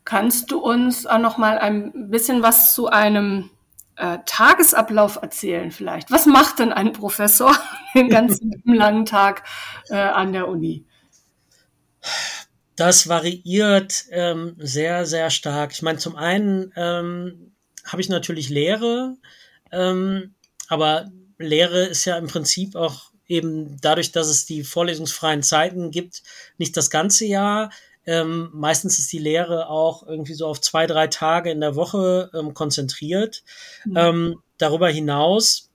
Kannst 0.04 0.50
du 0.50 0.58
uns 0.58 1.06
auch 1.06 1.18
noch 1.18 1.38
mal 1.38 1.58
ein 1.58 2.10
bisschen 2.10 2.42
was 2.42 2.74
zu 2.74 2.88
einem 2.88 3.50
äh, 3.96 4.18
Tagesablauf 4.26 5.16
erzählen 5.22 5.70
vielleicht? 5.70 6.10
Was 6.10 6.26
macht 6.26 6.58
denn 6.58 6.72
ein 6.72 6.92
Professor 6.92 7.56
den 7.94 8.08
ganzen 8.08 8.62
langen 8.64 9.06
Tag 9.06 9.44
äh, 9.88 9.96
an 9.96 10.32
der 10.32 10.48
Uni? 10.48 10.84
Das 12.76 13.08
variiert 13.08 14.04
ähm, 14.10 14.56
sehr, 14.58 15.06
sehr 15.06 15.30
stark. 15.30 15.72
Ich 15.72 15.82
meine, 15.82 15.98
zum 15.98 16.16
einen 16.16 16.72
ähm, 16.76 17.52
habe 17.84 18.02
ich 18.02 18.08
natürlich 18.08 18.48
Lehre, 18.48 19.16
ähm, 19.70 20.34
aber 20.68 21.10
Lehre 21.38 21.84
ist 21.84 22.04
ja 22.04 22.18
im 22.18 22.26
Prinzip 22.26 22.74
auch 22.74 23.12
eben 23.26 23.80
dadurch, 23.80 24.12
dass 24.12 24.28
es 24.28 24.44
die 24.44 24.64
vorlesungsfreien 24.64 25.42
Zeiten 25.42 25.90
gibt, 25.90 26.22
nicht 26.58 26.76
das 26.76 26.90
ganze 26.90 27.26
Jahr. 27.26 27.70
Ähm, 28.06 28.50
meistens 28.52 28.98
ist 28.98 29.12
die 29.12 29.18
Lehre 29.18 29.68
auch 29.68 30.06
irgendwie 30.06 30.34
so 30.34 30.46
auf 30.46 30.60
zwei, 30.60 30.86
drei 30.86 31.06
Tage 31.06 31.50
in 31.50 31.60
der 31.60 31.76
Woche 31.76 32.30
ähm, 32.34 32.54
konzentriert. 32.54 33.42
Mhm. 33.84 33.96
Ähm, 33.96 34.42
darüber 34.58 34.88
hinaus 34.88 35.70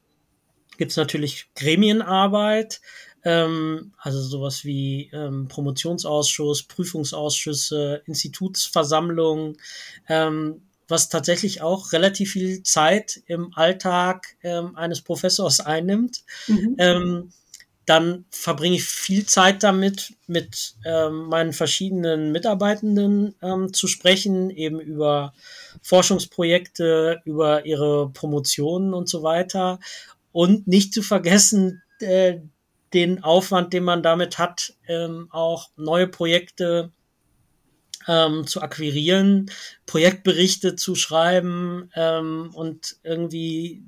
gibt 0.78 0.92
es 0.92 0.98
natürlich 0.98 1.50
Gremienarbeit, 1.56 2.82
ähm, 3.24 3.94
also 3.98 4.22
sowas 4.22 4.64
wie 4.64 5.10
ähm, 5.12 5.48
Promotionsausschuss, 5.48 6.64
Prüfungsausschüsse, 6.64 8.04
Institutsversammlungen, 8.06 9.58
ähm, 10.08 10.62
was 10.88 11.10
tatsächlich 11.10 11.62
auch 11.62 11.92
relativ 11.92 12.32
viel 12.32 12.64
Zeit 12.64 13.22
im 13.28 13.54
Alltag 13.54 14.36
eines 14.42 15.02
Professors 15.02 15.60
einnimmt. 15.60 16.24
Mhm. 16.48 17.30
Dann 17.90 18.26
verbringe 18.30 18.76
ich 18.76 18.84
viel 18.84 19.26
Zeit 19.26 19.64
damit, 19.64 20.14
mit 20.28 20.76
ähm, 20.86 21.24
meinen 21.24 21.54
verschiedenen 21.54 22.32
Mitarbeitenden 22.32 23.34
ähm, 23.42 23.74
zu 23.74 23.88
sprechen, 23.88 24.52
eben 24.52 24.80
über 24.80 25.34
Forschungsprojekte, 25.82 27.20
über 27.26 27.66
ihre 27.66 28.12
Promotionen 28.12 28.94
und 28.94 29.10
so 29.10 29.24
weiter. 29.24 29.80
Und 30.32 30.68
nicht 30.68 30.94
zu 30.94 31.02
vergessen, 31.02 31.82
äh, 32.00 32.42
den 32.94 33.24
Aufwand, 33.24 33.74
den 33.74 33.86
man 33.86 34.04
damit 34.04 34.38
hat, 34.38 34.76
ähm, 34.88 35.28
auch 35.32 35.72
neue 35.76 36.08
Projekte 36.08 36.92
ähm, 38.08 38.46
zu 38.46 38.62
akquirieren, 38.62 39.50
Projektberichte 39.88 40.76
zu 40.76 40.94
schreiben 40.94 41.90
ähm, 41.96 42.52
und 42.54 42.98
irgendwie 43.02 43.84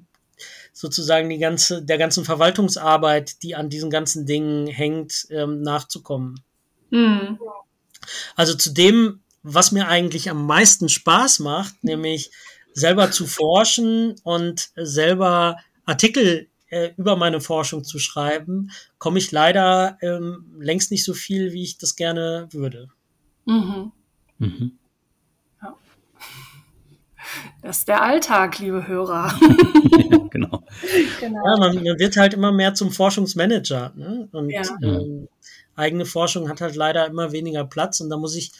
sozusagen 0.82 1.30
die 1.30 1.38
ganze, 1.38 1.84
der 1.84 2.00
ganzen 2.00 2.26
Verwaltungsarbeit, 2.26 3.44
die 3.44 3.54
an 3.54 3.70
diesen 3.70 3.92
ganzen 3.92 4.26
Dingen 4.26 4.66
hängt, 4.66 5.28
ähm, 5.30 5.62
nachzukommen. 5.62 6.42
Mhm. 6.90 7.38
Also 8.36 8.56
zu 8.56 8.74
dem, 8.74 9.20
was 9.44 9.72
mir 9.72 9.88
eigentlich 9.88 10.28
am 10.32 10.48
meisten 10.48 10.90
Spaß 10.90 11.38
macht, 11.38 11.84
nämlich 11.84 12.32
selber 12.74 13.12
zu 13.12 13.28
forschen 13.28 14.16
und 14.24 14.72
selber 14.76 15.58
Artikel 15.86 16.50
äh, 16.72 16.90
über 16.98 17.16
meine 17.16 17.42
Forschung 17.42 17.84
zu 17.84 18.00
schreiben, 18.00 18.72
komme 18.98 19.20
ich 19.20 19.32
leider 19.32 20.00
ähm, 20.02 20.56
längst 20.58 20.90
nicht 20.90 21.06
so 21.06 21.14
viel, 21.14 21.54
wie 21.54 21.62
ich 21.62 21.78
das 21.78 21.96
gerne 21.96 22.48
würde. 22.52 22.88
Mhm. 23.46 23.92
Mhm. 24.40 24.80
Ja. 27.44 27.52
Das 27.62 27.80
ist 27.80 27.88
der 27.88 28.02
Alltag, 28.02 28.60
liebe 28.60 28.88
Hörer. 28.88 29.34
genau. 30.30 30.64
genau. 31.20 31.46
Ja, 31.46 31.58
man, 31.58 31.76
man, 31.76 32.00
wird 32.00 32.18
halt 32.18 32.34
immer 32.34 32.52
mehr 32.52 32.74
zum 32.74 32.92
Forschungsmanager. 32.92 33.94
Ne? 33.96 34.28
Und 34.32 34.50
ja. 34.50 34.62
ähm, 34.82 35.28
eigene 35.76 36.06
Forschung 36.06 36.50
hat 36.50 36.62
halt 36.62 36.76
leider 36.76 37.08
immer 37.08 37.32
weniger 37.32 37.66
Platz 37.66 38.00
und 38.00 38.10
da 38.10 38.18
muss 38.18 38.36
ich 38.36 38.52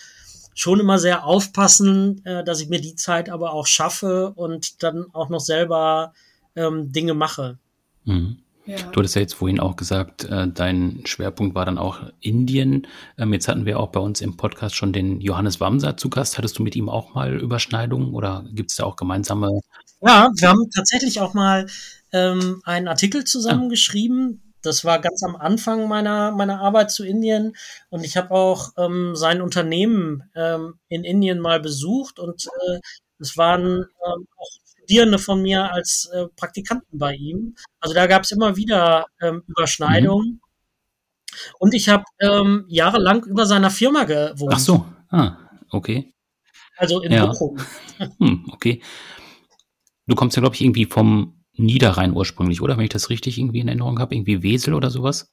schon 0.54 0.80
immer 0.80 1.00
sehr 1.00 1.26
aufpassen, 1.26 2.26
äh, 2.26 2.44
dass 2.44 2.62
ich 2.62 2.70
mir 2.70 2.82
die 2.82 2.96
Zeit 2.96 3.30
aber 3.30 3.54
auch 3.54 3.68
schaffe 3.68 4.32
und 4.36 4.84
dann 4.84 5.06
auch 5.14 5.30
noch 5.30 5.40
selber 5.40 6.14
ähm, 6.56 6.92
Dinge 6.92 7.14
mache. 7.14 7.58
Mhm. 8.06 8.40
Ja. 8.66 8.78
Du 8.92 9.00
hattest 9.00 9.16
ja 9.16 9.22
jetzt 9.22 9.34
vorhin 9.34 9.60
auch 9.60 9.76
gesagt, 9.76 10.26
äh, 10.26 10.48
dein 10.48 11.02
Schwerpunkt 11.06 11.56
war 11.56 11.66
dann 11.66 11.78
auch 11.78 12.02
Indien. 12.20 12.88
Ähm, 13.18 13.34
jetzt 13.34 13.48
hatten 13.48 13.66
wir 13.66 13.80
auch 13.80 13.90
bei 13.90 14.00
uns 14.00 14.22
im 14.22 14.38
Podcast 14.38 14.76
schon 14.76 14.94
den 14.94 15.20
Johannes 15.20 15.60
Wamser 15.60 15.98
zu 15.98 16.10
Gast. 16.10 16.38
Hattest 16.38 16.60
du 16.60 16.64
mit 16.64 16.76
ihm 16.76 16.88
auch 16.88 17.16
mal 17.16 17.40
Überschneidungen 17.40 18.14
oder 18.14 18.46
gibt 18.54 18.72
es 18.72 18.78
da 18.78 18.84
auch 18.84 18.96
gemeinsame? 18.96 19.62
Ja, 20.02 20.30
wir 20.36 20.50
haben 20.50 20.70
tatsächlich 20.74 21.22
auch 21.22 21.34
mal 21.34 21.68
ähm, 22.12 22.62
einen 22.66 22.88
Artikel 22.88 23.24
zusammengeschrieben. 23.24 24.42
Ah. 24.44 24.48
Das 24.64 24.86
war 24.86 25.00
ganz 25.00 25.24
am 25.24 25.36
Anfang 25.36 25.88
meiner, 25.88 26.32
meiner 26.32 26.62
Arbeit 26.62 26.92
zu 26.92 27.04
Indien. 27.04 27.56
Und 27.90 28.04
ich 28.04 28.16
habe 28.16 28.32
auch 28.32 28.74
ähm, 28.78 29.16
sein 29.16 29.42
Unternehmen 29.42 30.30
ähm, 30.36 30.76
in 30.88 31.04
Indien 31.04 31.40
mal 31.40 31.60
besucht 31.60 32.20
und 32.20 32.46
äh, 32.46 32.80
es 33.18 33.38
waren 33.38 33.86
ähm, 34.06 34.28
auch 34.38 34.50
Studierende 34.92 35.20
von 35.20 35.42
mir 35.42 35.72
als 35.72 36.10
äh, 36.14 36.28
Praktikanten 36.36 37.00
bei 37.00 37.16
ihm. 37.16 37.56
Also 37.80 37.96
da 37.96 38.08
gab 38.08 38.24
es 38.24 38.32
immer 38.32 38.58
wieder 38.58 39.06
ähm, 39.22 39.42
Überschneidungen. 39.48 40.32
Mhm. 40.32 40.42
Und 41.60 41.74
ich 41.74 41.88
habe 41.88 42.04
ähm, 42.20 42.66
jahrelang 42.68 43.24
über 43.24 43.46
seiner 43.46 43.70
Firma 43.70 44.04
gewohnt. 44.04 44.52
Ach 44.54 44.60
so, 44.60 44.86
ah, 45.10 45.38
okay. 45.70 46.14
Also 46.76 47.02
in 47.02 47.14
ja. 47.14 47.26
Bochum. 47.26 47.58
Hm, 48.20 48.50
okay. 48.52 48.82
Du 50.08 50.16
kommst 50.16 50.36
ja, 50.36 50.42
glaube 50.42 50.56
ich, 50.56 50.62
irgendwie 50.62 50.86
vom 50.86 51.42
Niederrhein 51.54 52.14
ursprünglich, 52.14 52.62
oder? 52.62 52.76
Wenn 52.76 52.84
ich 52.84 52.90
das 52.90 53.10
richtig 53.10 53.38
irgendwie 53.38 53.60
in 53.60 53.70
Erinnerung 53.70 53.98
habe, 54.00 54.14
irgendwie 54.14 54.44
Wesel 54.44 54.74
oder 54.74 54.90
sowas? 54.90 55.32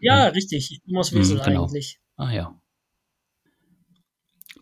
Ja, 0.00 0.28
hm. 0.28 0.32
richtig. 0.32 0.70
Ich 0.70 0.82
komme 0.84 1.00
aus 1.00 1.12
Wesel 1.12 1.36
hm, 1.36 1.44
genau. 1.44 1.64
eigentlich. 1.64 2.00
Ah 2.16 2.32
ja. 2.32 2.61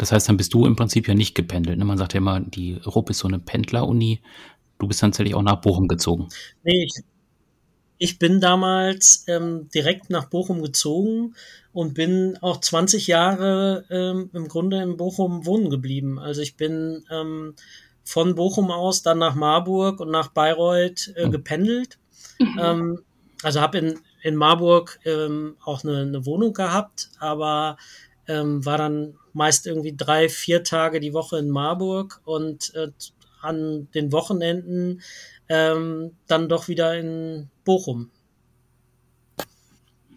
Das 0.00 0.12
heißt, 0.12 0.30
dann 0.30 0.38
bist 0.38 0.54
du 0.54 0.64
im 0.64 0.76
Prinzip 0.76 1.08
ja 1.08 1.14
nicht 1.14 1.34
gependelt. 1.34 1.76
Ne? 1.78 1.84
Man 1.84 1.98
sagt 1.98 2.14
ja 2.14 2.18
immer, 2.18 2.40
die 2.40 2.80
RUP 2.86 3.10
ist 3.10 3.18
so 3.18 3.28
eine 3.28 3.38
Pendler-Uni. 3.38 4.22
Du 4.78 4.88
bist 4.88 5.02
dann 5.02 5.10
tatsächlich 5.10 5.34
auch 5.34 5.42
nach 5.42 5.60
Bochum 5.60 5.88
gezogen. 5.88 6.28
Nee, 6.64 6.84
ich, 6.84 7.04
ich 7.98 8.18
bin 8.18 8.40
damals 8.40 9.24
ähm, 9.28 9.68
direkt 9.74 10.08
nach 10.08 10.24
Bochum 10.24 10.62
gezogen 10.62 11.34
und 11.74 11.92
bin 11.92 12.38
auch 12.40 12.60
20 12.60 13.08
Jahre 13.08 13.84
ähm, 13.90 14.30
im 14.32 14.48
Grunde 14.48 14.80
in 14.80 14.96
Bochum 14.96 15.44
wohnen 15.44 15.68
geblieben. 15.68 16.18
Also 16.18 16.40
ich 16.40 16.56
bin 16.56 17.04
ähm, 17.10 17.54
von 18.02 18.34
Bochum 18.34 18.70
aus 18.70 19.02
dann 19.02 19.18
nach 19.18 19.34
Marburg 19.34 20.00
und 20.00 20.10
nach 20.10 20.28
Bayreuth 20.28 21.12
äh, 21.14 21.24
hm. 21.24 21.30
gependelt. 21.30 21.98
Mhm. 22.38 22.58
Ähm, 22.58 22.98
also 23.42 23.60
habe 23.60 23.76
in, 23.76 23.98
in 24.22 24.34
Marburg 24.34 24.98
ähm, 25.04 25.56
auch 25.62 25.84
eine, 25.84 25.98
eine 25.98 26.24
Wohnung 26.24 26.54
gehabt, 26.54 27.10
aber 27.18 27.76
ähm, 28.26 28.64
war 28.64 28.78
dann 28.78 29.18
meist 29.32 29.66
irgendwie 29.66 29.94
drei, 29.96 30.28
vier 30.28 30.62
Tage 30.62 31.00
die 31.00 31.12
Woche 31.12 31.38
in 31.38 31.50
Marburg 31.50 32.20
und 32.24 32.74
äh, 32.74 32.88
an 33.40 33.88
den 33.94 34.12
Wochenenden 34.12 35.02
ähm, 35.48 36.12
dann 36.26 36.48
doch 36.48 36.68
wieder 36.68 36.96
in 36.96 37.48
Bochum. 37.64 38.10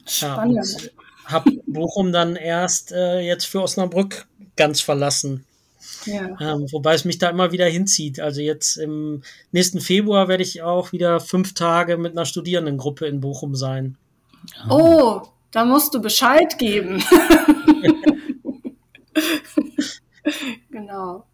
Spannend. 0.06 0.82
Ja, 0.82 0.90
hab 1.26 1.46
Bochum 1.66 2.12
dann 2.12 2.36
erst 2.36 2.92
äh, 2.92 3.20
jetzt 3.20 3.46
für 3.46 3.62
Osnabrück 3.62 4.28
ganz 4.56 4.82
verlassen. 4.82 5.46
Ja. 6.06 6.38
Ähm, 6.40 6.68
wobei 6.72 6.94
es 6.94 7.06
mich 7.06 7.18
da 7.18 7.30
immer 7.30 7.52
wieder 7.52 7.66
hinzieht. 7.66 8.20
Also 8.20 8.42
jetzt 8.42 8.78
im 8.78 9.24
nächsten 9.52 9.80
Februar 9.80 10.28
werde 10.28 10.44
ich 10.44 10.62
auch 10.62 10.92
wieder 10.92 11.20
fünf 11.20 11.54
Tage 11.54 11.98
mit 11.98 12.12
einer 12.12 12.26
Studierendengruppe 12.26 13.06
in 13.06 13.22
Bochum 13.22 13.56
sein. 13.56 13.98
Oh, 14.70 15.22
da 15.52 15.66
musst 15.66 15.94
du 15.94 16.02
Bescheid 16.02 16.58
geben. 16.58 17.04
genau. 20.94 21.26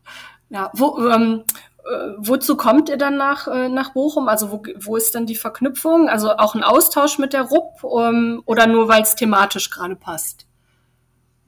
Ja, 0.49 0.71
wo, 0.73 0.97
ähm, 1.09 1.43
äh, 1.85 2.13
wozu 2.17 2.57
kommt 2.57 2.89
ihr 2.89 2.97
dann 2.97 3.17
nach, 3.17 3.47
äh, 3.47 3.69
nach 3.69 3.93
Bochum? 3.93 4.27
Also 4.27 4.51
wo, 4.51 4.63
wo 4.79 4.95
ist 4.95 5.13
dann 5.15 5.25
die 5.25 5.35
Verknüpfung? 5.35 6.09
Also 6.09 6.31
auch 6.31 6.55
ein 6.55 6.63
Austausch 6.63 7.19
mit 7.19 7.33
der 7.33 7.43
RUP 7.43 7.83
ähm, 7.83 8.41
oder 8.45 8.65
nur 8.67 8.87
weil 8.87 9.03
es 9.03 9.15
thematisch 9.15 9.69
gerade 9.69 9.95
passt? 9.95 10.45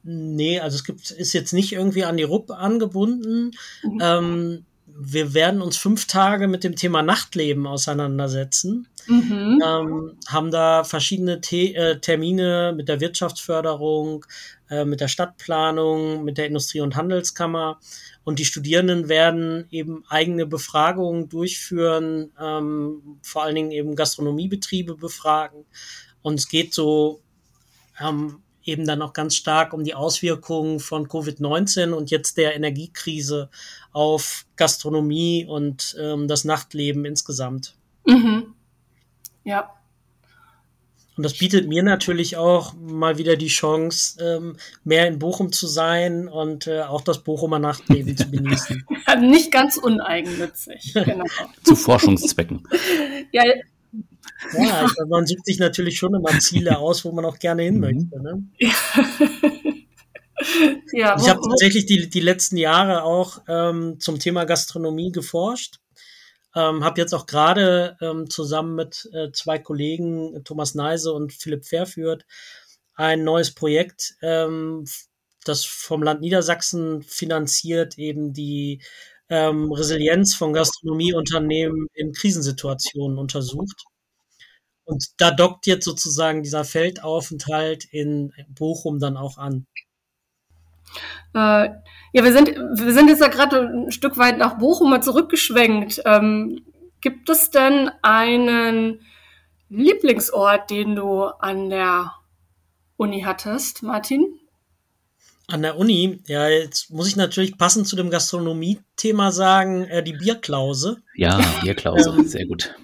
Nee, 0.04 0.60
also 0.60 0.76
es 0.76 0.84
gibt, 0.84 1.12
ist 1.12 1.34
jetzt 1.34 1.54
nicht 1.54 1.74
irgendwie 1.74 2.04
an 2.04 2.18
die 2.18 2.24
RUP 2.24 2.52
angebunden. 2.52 3.52
Mhm. 3.84 4.00
Ähm, 4.02 4.66
wir 4.86 5.34
werden 5.34 5.62
uns 5.62 5.78
fünf 5.78 6.06
Tage 6.06 6.48
mit 6.48 6.64
dem 6.64 6.76
Thema 6.76 7.02
Nachtleben 7.02 7.66
auseinandersetzen. 7.66 8.88
Mhm. 9.08 9.62
Ähm, 9.66 10.18
haben 10.28 10.52
da 10.52 10.84
verschiedene 10.84 11.40
The 11.44 11.76
äh, 11.76 12.00
Termine 12.00 12.74
mit 12.76 12.88
der 12.88 13.00
Wirtschaftsförderung, 13.00 14.26
äh, 14.72 14.86
mit 14.86 15.02
der 15.02 15.10
Stadtplanung, 15.10 16.24
mit 16.24 16.38
der 16.38 16.48
Industrie- 16.48 16.80
und 16.80 16.96
Handelskammer. 16.96 17.80
Und 18.24 18.40
die 18.40 18.46
Studierenden 18.46 19.10
werden 19.10 19.68
eben 19.70 20.06
eigene 20.08 20.46
Befragungen 20.46 21.28
durchführen, 21.28 22.32
ähm, 22.42 23.20
vor 23.22 23.44
allen 23.44 23.56
Dingen 23.56 23.72
eben 23.72 23.96
Gastronomiebetriebe 23.96 24.96
befragen. 24.96 25.66
Und 26.22 26.40
es 26.40 26.48
geht 26.48 26.74
so 26.74 27.22
ähm, 28.00 28.40
eben 28.64 28.88
dann 28.88 29.02
auch 29.02 29.12
ganz 29.12 29.36
stark 29.36 29.74
um 29.74 29.84
die 29.84 29.94
Auswirkungen 29.94 30.80
von 30.80 31.08
Covid-19 31.08 31.92
und 31.92 32.10
jetzt 32.10 32.38
der 32.38 32.56
Energiekrise 32.56 33.50
auf 33.92 34.46
Gastronomie 34.56 35.46
und 35.46 35.98
ähm, 36.00 36.30
das 36.30 36.46
Nachtleben 36.46 37.04
insgesamt. 37.04 37.76
Mhm. 38.06 38.54
Ja. 39.44 39.74
Und 41.18 41.24
das 41.24 41.38
bietet 41.38 41.68
mir 41.68 41.84
natürlich 41.84 42.38
auch 42.38 42.74
mal 42.74 43.18
wieder 43.18 43.36
die 43.36 43.48
Chance, 43.48 44.24
ähm, 44.24 44.56
mehr 44.84 45.08
in 45.08 45.20
Bochum 45.20 45.52
zu 45.52 45.68
sein 45.68 46.30
und 46.30 46.68
äh, 46.68 46.82
auch 46.82 47.02
das 47.02 47.24
Bochumer 47.24 47.60
Nachtleben 47.60 48.16
zu 48.16 48.32
genießen. 48.32 48.86
Nicht 49.20 49.52
ganz 49.52 49.78
uneigennützig, 49.78 50.94
genau. 51.06 51.26
zu 51.64 51.76
Forschungszwecken. 51.76 52.64
ja, 53.32 53.44
ja, 54.58 54.86
ich, 54.86 54.92
man 55.08 55.26
sucht 55.28 55.46
sich 55.46 55.60
natürlich 55.60 55.98
schon 55.98 56.16
immer 56.16 56.40
Ziele 56.40 56.80
aus, 56.80 57.04
wo 57.04 57.12
man 57.12 57.26
auch 57.26 57.38
gerne 57.38 57.64
hin 57.64 57.76
mhm. 57.76 57.82
möchte. 57.82 58.22
Ne? 58.22 58.44
ja, 60.94 61.16
ich 61.20 61.30
habe 61.30 61.42
tatsächlich 61.42 61.86
die, 61.86 62.10
die 62.10 62.20
letzten 62.22 62.58
Jahre 62.58 63.04
auch 63.04 63.42
ähm, 63.48 64.00
zum 64.00 64.18
Thema 64.18 64.46
Gastronomie 64.46 65.12
geforscht. 65.12 65.81
Ähm, 66.56 66.84
habe 66.84 67.00
jetzt 67.00 67.14
auch 67.14 67.26
gerade 67.26 67.98
ähm, 68.02 68.30
zusammen 68.30 68.76
mit 68.76 69.10
äh, 69.14 69.32
zwei 69.32 69.58
Kollegen, 69.60 70.44
Thomas 70.44 70.76
Neise 70.76 71.14
und 71.14 71.32
Philipp 71.34 71.66
Fairführt, 71.66 72.26
ein 72.96 73.24
neues 73.24 73.54
Projekt, 73.54 74.16
ähm, 74.22 74.86
das 75.46 75.66
vom 75.66 76.04
Land 76.04 76.22
Niedersachsen 76.22 77.02
finanziert, 77.04 77.98
eben 77.98 78.34
die 78.34 78.82
ähm, 79.30 79.72
Resilienz 79.72 80.36
von 80.36 80.54
Gastronomieunternehmen 80.54 81.88
in 81.94 82.12
Krisensituationen 82.12 83.18
untersucht. 83.18 83.86
Und 84.84 85.06
da 85.18 85.32
dockt 85.32 85.68
jetzt 85.68 85.86
sozusagen 85.86 86.44
dieser 86.44 86.66
Feldaufenthalt 86.66 87.86
in 87.86 88.34
Bochum 88.50 89.00
dann 89.00 89.16
auch 89.16 89.38
an. 89.38 89.66
Äh, 91.34 91.70
ja, 92.14 92.24
wir 92.24 92.34
sind, 92.34 92.50
wir 92.50 92.94
sind 92.94 93.08
jetzt 93.08 93.22
ja 93.22 93.28
gerade 93.28 93.62
ein 93.62 93.92
Stück 93.92 94.18
weit 94.18 94.38
nach 94.38 94.58
Bochum 94.58 94.90
mal 94.90 95.02
zurückgeschwenkt. 95.02 96.02
Ähm, 96.06 96.64
gibt 97.00 97.30
es 97.30 97.50
denn 97.50 97.90
einen 98.02 99.02
Lieblingsort, 99.70 100.70
den 100.70 100.96
du 100.96 101.24
an 101.24 101.70
der 101.70 102.12
Uni 102.98 103.22
hattest, 103.22 103.84
Martin? 103.84 104.40
An 105.48 105.62
der 105.62 105.78
Uni, 105.78 106.20
ja, 106.28 106.48
jetzt 106.48 106.92
muss 106.92 107.08
ich 107.08 107.16
natürlich 107.16 107.58
passend 107.58 107.88
zu 107.88 107.96
dem 107.96 108.10
Gastronomie-Thema 108.10 109.32
sagen, 109.32 109.86
äh, 109.86 110.04
die 110.04 110.14
Bierklause. 110.14 111.02
Ja, 111.16 111.42
Bierklause, 111.62 112.10
ähm, 112.10 112.28
sehr 112.28 112.46
gut. 112.46 112.76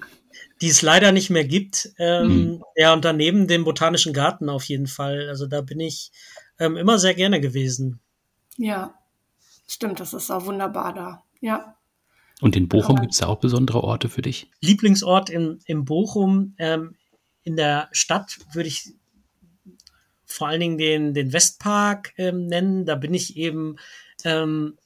Die 0.61 0.69
es 0.69 0.81
leider 0.81 1.11
nicht 1.11 1.29
mehr 1.29 1.45
gibt. 1.45 1.91
Ähm, 1.97 2.27
mhm. 2.27 2.63
Ja, 2.75 2.93
und 2.93 3.05
daneben 3.05 3.47
den 3.47 3.63
Botanischen 3.63 4.11
Garten 4.11 4.49
auf 4.49 4.63
jeden 4.63 4.87
Fall. 4.87 5.27
Also 5.29 5.45
da 5.45 5.61
bin 5.61 5.79
ich 5.79 6.11
ähm, 6.59 6.77
immer 6.77 6.99
sehr 6.99 7.13
gerne 7.13 7.39
gewesen. 7.39 7.99
Ja, 8.57 8.93
stimmt, 9.67 9.99
das 9.99 10.13
ist 10.13 10.31
auch 10.31 10.45
wunderbar 10.45 10.93
da. 10.93 11.23
Ja. 11.39 11.75
Und 12.41 12.55
in 12.55 12.67
Bochum 12.67 12.95
genau. 12.95 13.01
gibt 13.01 13.13
es 13.13 13.19
da 13.19 13.27
auch 13.27 13.39
besondere 13.39 13.83
Orte 13.83 14.09
für 14.09 14.21
dich? 14.21 14.49
Lieblingsort 14.61 15.29
in, 15.29 15.59
in 15.65 15.85
Bochum, 15.85 16.55
ähm, 16.57 16.95
in 17.43 17.55
der 17.55 17.89
Stadt 17.91 18.37
würde 18.53 18.67
ich 18.67 18.93
vor 20.25 20.47
allen 20.49 20.59
Dingen 20.59 20.77
den, 20.77 21.13
den 21.13 21.33
Westpark 21.33 22.13
ähm, 22.17 22.45
nennen. 22.45 22.85
Da 22.85 22.95
bin 22.95 23.13
ich 23.13 23.37
eben 23.37 23.77
ähm, 24.23 24.77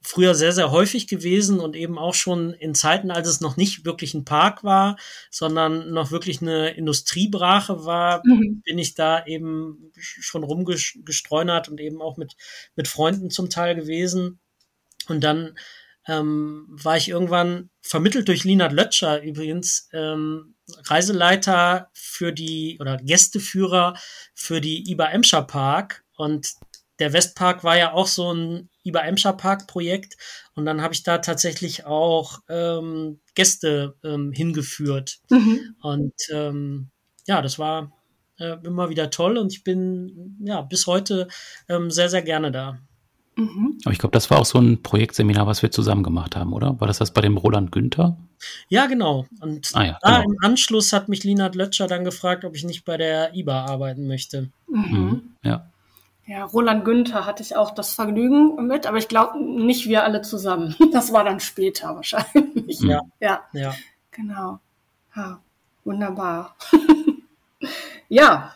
früher 0.00 0.34
sehr, 0.34 0.52
sehr 0.52 0.70
häufig 0.70 1.06
gewesen 1.06 1.60
und 1.60 1.74
eben 1.74 1.98
auch 1.98 2.14
schon 2.14 2.52
in 2.52 2.74
Zeiten, 2.74 3.10
als 3.10 3.28
es 3.28 3.40
noch 3.40 3.56
nicht 3.56 3.84
wirklich 3.84 4.14
ein 4.14 4.24
Park 4.24 4.62
war, 4.62 4.96
sondern 5.30 5.92
noch 5.92 6.10
wirklich 6.10 6.42
eine 6.42 6.70
Industriebrache 6.70 7.84
war, 7.84 8.22
mhm. 8.24 8.62
bin 8.64 8.78
ich 8.78 8.94
da 8.94 9.24
eben 9.26 9.92
schon 9.96 10.44
rumgestreunert 10.44 11.68
und 11.68 11.80
eben 11.80 12.02
auch 12.02 12.16
mit, 12.16 12.36
mit 12.76 12.88
Freunden 12.88 13.30
zum 13.30 13.50
Teil 13.50 13.74
gewesen. 13.74 14.40
Und 15.08 15.24
dann 15.24 15.56
ähm, 16.06 16.66
war 16.68 16.96
ich 16.96 17.08
irgendwann 17.08 17.70
vermittelt 17.80 18.28
durch 18.28 18.44
Linard 18.44 18.72
Lötscher 18.72 19.22
übrigens 19.22 19.88
ähm, 19.92 20.54
Reiseleiter 20.84 21.90
für 21.94 22.32
die 22.32 22.78
oder 22.80 22.98
Gästeführer 22.98 23.94
für 24.34 24.60
die 24.60 24.90
IBA 24.90 25.10
Emscher 25.10 25.42
Park 25.42 26.04
und 26.16 26.54
der 26.98 27.12
Westpark 27.12 27.64
war 27.64 27.76
ja 27.76 27.92
auch 27.92 28.06
so 28.06 28.32
ein 28.32 28.68
IBA 28.84 29.00
Emscher 29.00 29.32
Park 29.32 29.66
Projekt 29.66 30.16
und 30.54 30.66
dann 30.66 30.82
habe 30.82 30.94
ich 30.94 31.02
da 31.02 31.18
tatsächlich 31.18 31.86
auch 31.86 32.40
ähm, 32.48 33.20
Gäste 33.34 33.96
ähm, 34.04 34.32
hingeführt 34.32 35.18
mhm. 35.30 35.74
und 35.80 36.14
ähm, 36.32 36.90
ja, 37.26 37.42
das 37.42 37.58
war 37.58 37.92
äh, 38.38 38.56
immer 38.64 38.90
wieder 38.90 39.10
toll 39.10 39.38
und 39.38 39.52
ich 39.52 39.64
bin 39.64 40.36
ja 40.44 40.62
bis 40.62 40.86
heute 40.86 41.28
ähm, 41.68 41.90
sehr 41.90 42.08
sehr 42.08 42.22
gerne 42.22 42.52
da. 42.52 42.78
Mhm. 43.36 43.78
Aber 43.84 43.92
ich 43.92 43.98
glaube, 43.98 44.12
das 44.12 44.30
war 44.30 44.38
auch 44.38 44.44
so 44.44 44.58
ein 44.58 44.82
Projektseminar, 44.82 45.46
was 45.46 45.62
wir 45.62 45.70
zusammen 45.70 46.02
gemacht 46.02 46.36
haben, 46.36 46.52
oder? 46.52 46.80
War 46.80 46.86
das 46.86 46.98
das 46.98 47.12
bei 47.12 47.20
dem 47.20 47.36
Roland 47.36 47.72
Günther? 47.72 48.16
Ja, 48.68 48.86
genau. 48.86 49.26
Und 49.40 49.70
ah, 49.74 49.84
ja, 49.84 49.98
da 50.02 50.20
genau. 50.20 50.30
im 50.30 50.36
Anschluss 50.42 50.92
hat 50.92 51.08
mich 51.08 51.24
Linard 51.24 51.54
Lötscher 51.54 51.86
dann 51.86 52.04
gefragt, 52.04 52.44
ob 52.44 52.54
ich 52.54 52.64
nicht 52.64 52.84
bei 52.84 52.96
der 52.96 53.34
IBA 53.34 53.66
arbeiten 53.66 54.06
möchte. 54.06 54.50
Mhm. 54.68 54.82
mhm. 54.90 55.22
Ja. 55.42 55.70
Ja, 56.26 56.44
Roland 56.44 56.84
Günther 56.84 57.26
hatte 57.26 57.42
ich 57.42 57.54
auch 57.56 57.72
das 57.72 57.94
Vergnügen 57.94 58.66
mit, 58.66 58.86
aber 58.86 58.96
ich 58.96 59.08
glaube 59.08 59.38
nicht 59.38 59.88
wir 59.88 60.04
alle 60.04 60.22
zusammen. 60.22 60.74
Das 60.92 61.12
war 61.12 61.24
dann 61.24 61.40
später 61.40 61.94
wahrscheinlich. 61.94 62.80
Ja. 62.80 63.02
Ja. 63.20 63.44
ja. 63.52 63.74
Genau. 64.10 64.60
Ja, 65.14 65.40
wunderbar. 65.84 66.56
ja. 68.08 68.54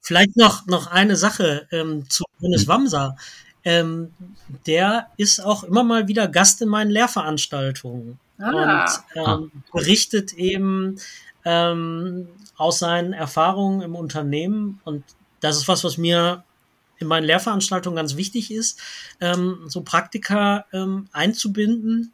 Vielleicht 0.00 0.36
noch, 0.36 0.66
noch 0.66 0.86
eine 0.88 1.16
Sache 1.16 1.68
ähm, 1.70 2.08
zu 2.08 2.24
Jonas 2.40 2.66
Wamser 2.66 3.16
ähm, 3.64 4.12
der 4.66 5.08
ist 5.16 5.40
auch 5.40 5.64
immer 5.64 5.84
mal 5.84 6.08
wieder 6.08 6.28
Gast 6.28 6.62
in 6.62 6.68
meinen 6.68 6.90
Lehrveranstaltungen 6.90 8.18
ah. 8.38 8.84
und 9.14 9.26
ähm, 9.26 9.52
berichtet 9.72 10.32
eben 10.34 10.96
ähm, 11.44 12.28
aus 12.56 12.80
seinen 12.80 13.12
Erfahrungen 13.12 13.82
im 13.82 13.94
Unternehmen. 13.94 14.80
Und 14.84 15.04
das 15.40 15.56
ist 15.56 15.68
was, 15.68 15.84
was 15.84 15.96
mir 15.96 16.44
in 17.02 17.08
meinen 17.08 17.24
Lehrveranstaltungen 17.24 17.96
ganz 17.96 18.16
wichtig 18.16 18.50
ist, 18.50 18.80
ähm, 19.20 19.58
so 19.66 19.82
Praktika 19.82 20.64
ähm, 20.72 21.08
einzubinden. 21.12 22.12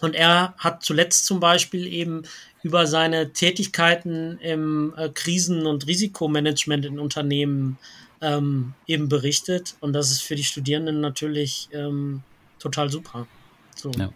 Und 0.00 0.14
er 0.14 0.54
hat 0.56 0.82
zuletzt 0.82 1.26
zum 1.26 1.40
Beispiel 1.40 1.86
eben 1.86 2.22
über 2.62 2.86
seine 2.86 3.32
Tätigkeiten 3.32 4.38
im 4.38 4.94
äh, 4.96 5.08
Krisen- 5.10 5.66
und 5.66 5.86
Risikomanagement 5.86 6.86
in 6.86 6.98
Unternehmen 6.98 7.78
ähm, 8.20 8.74
eben 8.86 9.08
berichtet. 9.08 9.76
Und 9.80 9.92
das 9.92 10.10
ist 10.10 10.22
für 10.22 10.34
die 10.34 10.44
Studierenden 10.44 11.00
natürlich 11.00 11.68
ähm, 11.72 12.22
total 12.58 12.90
super. 12.90 13.26
So. 13.74 13.90
Ja. 13.92 14.10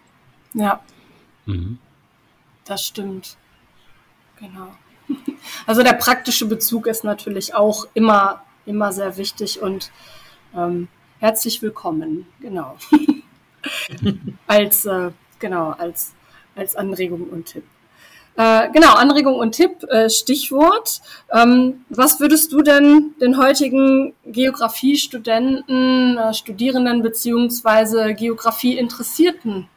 ja. 0.55 0.81
Mhm. 1.47 1.79
Das 2.65 2.87
stimmt. 2.87 3.37
Genau. 4.39 4.75
Also 5.67 5.83
der 5.83 5.95
praktische 5.95 6.47
Bezug 6.47 6.87
ist 6.87 7.03
natürlich 7.03 7.55
auch 7.55 7.87
immer, 7.95 8.45
immer 8.67 8.93
sehr 8.93 9.17
wichtig 9.17 9.61
und 9.63 9.91
ähm, 10.57 10.89
herzlich 11.19 11.63
willkommen, 11.63 12.27
genau. 12.41 12.77
als, 14.47 14.85
äh, 14.85 15.11
genau, 15.39 15.71
als, 15.71 16.15
als 16.55 16.77
Anregung 16.77 17.29
und 17.29 17.47
Tipp. 17.47 17.65
Äh, 18.37 18.71
genau, 18.73 18.95
Anregung 18.95 19.35
und 19.35 19.53
Tipp, 19.53 19.85
äh, 19.91 20.09
Stichwort. 20.09 21.03
Ähm, 21.31 21.85
was 21.91 22.19
würdest 22.19 22.53
du 22.53 22.63
denn 22.63 23.15
den 23.21 23.39
heutigen 23.39 24.15
Geografiestudenten, 24.25 26.17
äh, 26.17 26.33
Studierenden 26.33 27.03
beziehungsweise 27.03 28.15
Geografieinteressierten 28.15 29.69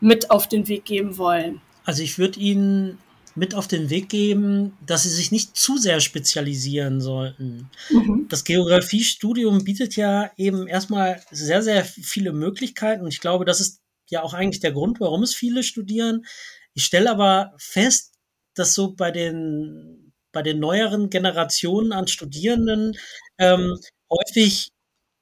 mit 0.00 0.30
auf 0.30 0.46
den 0.46 0.68
Weg 0.68 0.86
geben 0.86 1.18
wollen? 1.18 1.60
Also 1.84 2.02
ich 2.02 2.18
würde 2.18 2.40
Ihnen 2.40 2.98
mit 3.38 3.54
auf 3.54 3.68
den 3.68 3.88
Weg 3.88 4.08
geben, 4.08 4.76
dass 4.84 5.04
sie 5.04 5.10
sich 5.10 5.30
nicht 5.30 5.56
zu 5.56 5.78
sehr 5.78 6.00
spezialisieren 6.00 7.00
sollten. 7.00 7.70
Mhm. 7.88 8.26
Das 8.28 8.44
Geografiestudium 8.44 9.64
bietet 9.64 9.96
ja 9.96 10.30
eben 10.36 10.66
erstmal 10.66 11.22
sehr, 11.30 11.62
sehr 11.62 11.84
viele 11.84 12.32
Möglichkeiten 12.32 13.02
und 13.02 13.12
ich 13.12 13.20
glaube, 13.20 13.44
das 13.44 13.60
ist 13.60 13.80
ja 14.10 14.22
auch 14.22 14.34
eigentlich 14.34 14.60
der 14.60 14.72
Grund, 14.72 15.00
warum 15.00 15.22
es 15.22 15.34
viele 15.34 15.62
studieren. 15.62 16.26
Ich 16.74 16.84
stelle 16.84 17.10
aber 17.10 17.54
fest, 17.58 18.14
dass 18.54 18.74
so 18.74 18.94
bei 18.94 19.10
den, 19.10 20.12
bei 20.32 20.42
den 20.42 20.58
neueren 20.58 21.08
Generationen 21.08 21.92
an 21.92 22.08
Studierenden 22.08 22.96
ähm, 23.38 23.78
häufig 24.10 24.72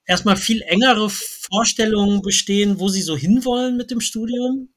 erstmal 0.06 0.36
viel 0.36 0.62
engere 0.62 1.10
Vorstellungen 1.10 2.22
bestehen, 2.22 2.80
wo 2.80 2.88
sie 2.88 3.02
so 3.02 3.16
hinwollen 3.16 3.76
mit 3.76 3.90
dem 3.90 4.00
Studium. 4.00 4.70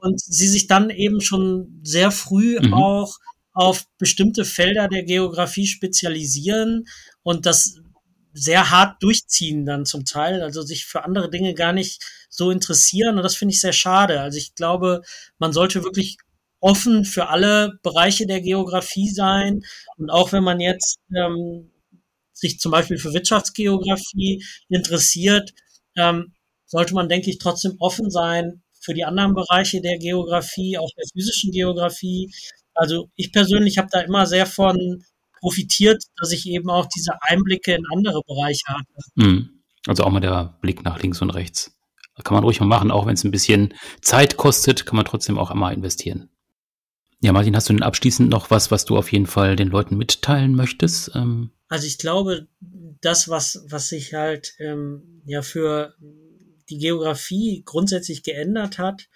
Und 0.00 0.20
sie 0.20 0.48
sich 0.48 0.66
dann 0.66 0.90
eben 0.90 1.20
schon 1.20 1.80
sehr 1.82 2.10
früh 2.10 2.58
mhm. 2.60 2.74
auch 2.74 3.18
auf 3.52 3.86
bestimmte 3.98 4.44
Felder 4.44 4.86
der 4.86 5.02
Geografie 5.02 5.66
spezialisieren 5.66 6.86
und 7.22 7.44
das 7.44 7.74
sehr 8.32 8.70
hart 8.70 9.02
durchziehen 9.02 9.66
dann 9.66 9.84
zum 9.84 10.04
Teil, 10.04 10.42
also 10.42 10.62
sich 10.62 10.86
für 10.86 11.04
andere 11.04 11.28
Dinge 11.28 11.54
gar 11.54 11.72
nicht 11.72 12.00
so 12.30 12.52
interessieren 12.52 13.16
und 13.16 13.24
das 13.24 13.34
finde 13.34 13.54
ich 13.54 13.60
sehr 13.60 13.72
schade. 13.72 14.20
Also 14.20 14.38
ich 14.38 14.54
glaube, 14.54 15.02
man 15.38 15.52
sollte 15.52 15.82
wirklich 15.82 16.18
offen 16.60 17.04
für 17.04 17.30
alle 17.30 17.78
Bereiche 17.82 18.26
der 18.26 18.40
Geografie 18.40 19.10
sein 19.10 19.62
und 19.96 20.10
auch 20.10 20.30
wenn 20.30 20.44
man 20.44 20.60
jetzt 20.60 20.98
ähm, 21.12 21.72
sich 22.32 22.60
zum 22.60 22.70
Beispiel 22.70 22.98
für 22.98 23.12
Wirtschaftsgeografie 23.12 24.44
interessiert, 24.68 25.52
ähm, 25.96 26.32
sollte 26.66 26.94
man, 26.94 27.08
denke 27.08 27.30
ich, 27.30 27.38
trotzdem 27.38 27.74
offen 27.80 28.10
sein 28.10 28.62
für 28.80 28.94
die 28.94 29.04
anderen 29.04 29.34
Bereiche 29.34 29.80
der 29.80 29.98
Geografie, 29.98 30.78
auch 30.78 30.90
der 30.96 31.06
physischen 31.12 31.52
Geografie. 31.52 32.30
Also 32.74 33.08
ich 33.16 33.32
persönlich 33.32 33.78
habe 33.78 33.88
da 33.90 34.00
immer 34.00 34.26
sehr 34.26 34.46
von 34.46 35.02
profitiert, 35.40 36.02
dass 36.16 36.32
ich 36.32 36.46
eben 36.46 36.70
auch 36.70 36.86
diese 36.86 37.12
Einblicke 37.22 37.74
in 37.74 37.84
andere 37.92 38.22
Bereiche 38.26 38.66
hatte. 38.68 38.86
Mhm. 39.14 39.50
Also 39.86 40.04
auch 40.04 40.10
mal 40.10 40.20
der 40.20 40.58
Blick 40.60 40.84
nach 40.84 41.00
links 41.02 41.22
und 41.22 41.30
rechts. 41.30 41.74
Kann 42.24 42.34
man 42.34 42.44
ruhig 42.44 42.58
mal 42.58 42.66
machen, 42.66 42.90
auch 42.90 43.06
wenn 43.06 43.14
es 43.14 43.22
ein 43.22 43.30
bisschen 43.30 43.74
Zeit 44.00 44.36
kostet, 44.36 44.86
kann 44.86 44.96
man 44.96 45.04
trotzdem 45.04 45.38
auch 45.38 45.52
einmal 45.52 45.72
investieren. 45.72 46.28
Ja, 47.20 47.32
Martin, 47.32 47.54
hast 47.54 47.68
du 47.68 47.72
denn 47.72 47.82
abschließend 47.82 48.28
noch 48.28 48.50
was, 48.50 48.70
was 48.70 48.84
du 48.84 48.96
auf 48.96 49.12
jeden 49.12 49.26
Fall 49.26 49.56
den 49.56 49.68
Leuten 49.68 49.96
mitteilen 49.96 50.54
möchtest? 50.54 51.12
Ähm 51.14 51.50
also 51.68 51.86
ich 51.86 51.98
glaube, 51.98 52.48
das, 53.00 53.28
was, 53.28 53.64
was 53.68 53.88
sich 53.88 54.14
halt 54.14 54.54
ähm, 54.58 55.22
ja 55.26 55.42
für 55.42 55.94
die 56.70 56.78
Geografie 56.78 57.62
grundsätzlich 57.64 58.22
geändert 58.22 58.78
hat, 58.78 59.08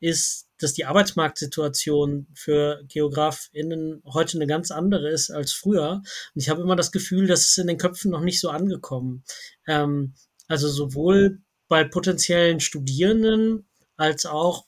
ist 0.00 0.50
dass 0.60 0.74
die 0.74 0.84
Arbeitsmarktsituation 0.84 2.26
für 2.34 2.84
GeografInnen 2.86 4.02
heute 4.04 4.38
eine 4.38 4.46
ganz 4.46 4.70
andere 4.70 5.08
ist 5.08 5.30
als 5.30 5.52
früher. 5.52 6.02
Und 6.34 6.40
ich 6.42 6.48
habe 6.48 6.60
immer 6.60 6.76
das 6.76 6.92
Gefühl, 6.92 7.26
dass 7.26 7.48
es 7.48 7.58
in 7.58 7.66
den 7.66 7.78
Köpfen 7.78 8.10
noch 8.10 8.20
nicht 8.20 8.40
so 8.40 8.50
angekommen. 8.50 9.24
Ähm, 9.66 10.14
also 10.48 10.68
sowohl 10.68 11.40
bei 11.68 11.84
potenziellen 11.84 12.60
Studierenden 12.60 13.68
als 13.96 14.26
auch 14.26 14.66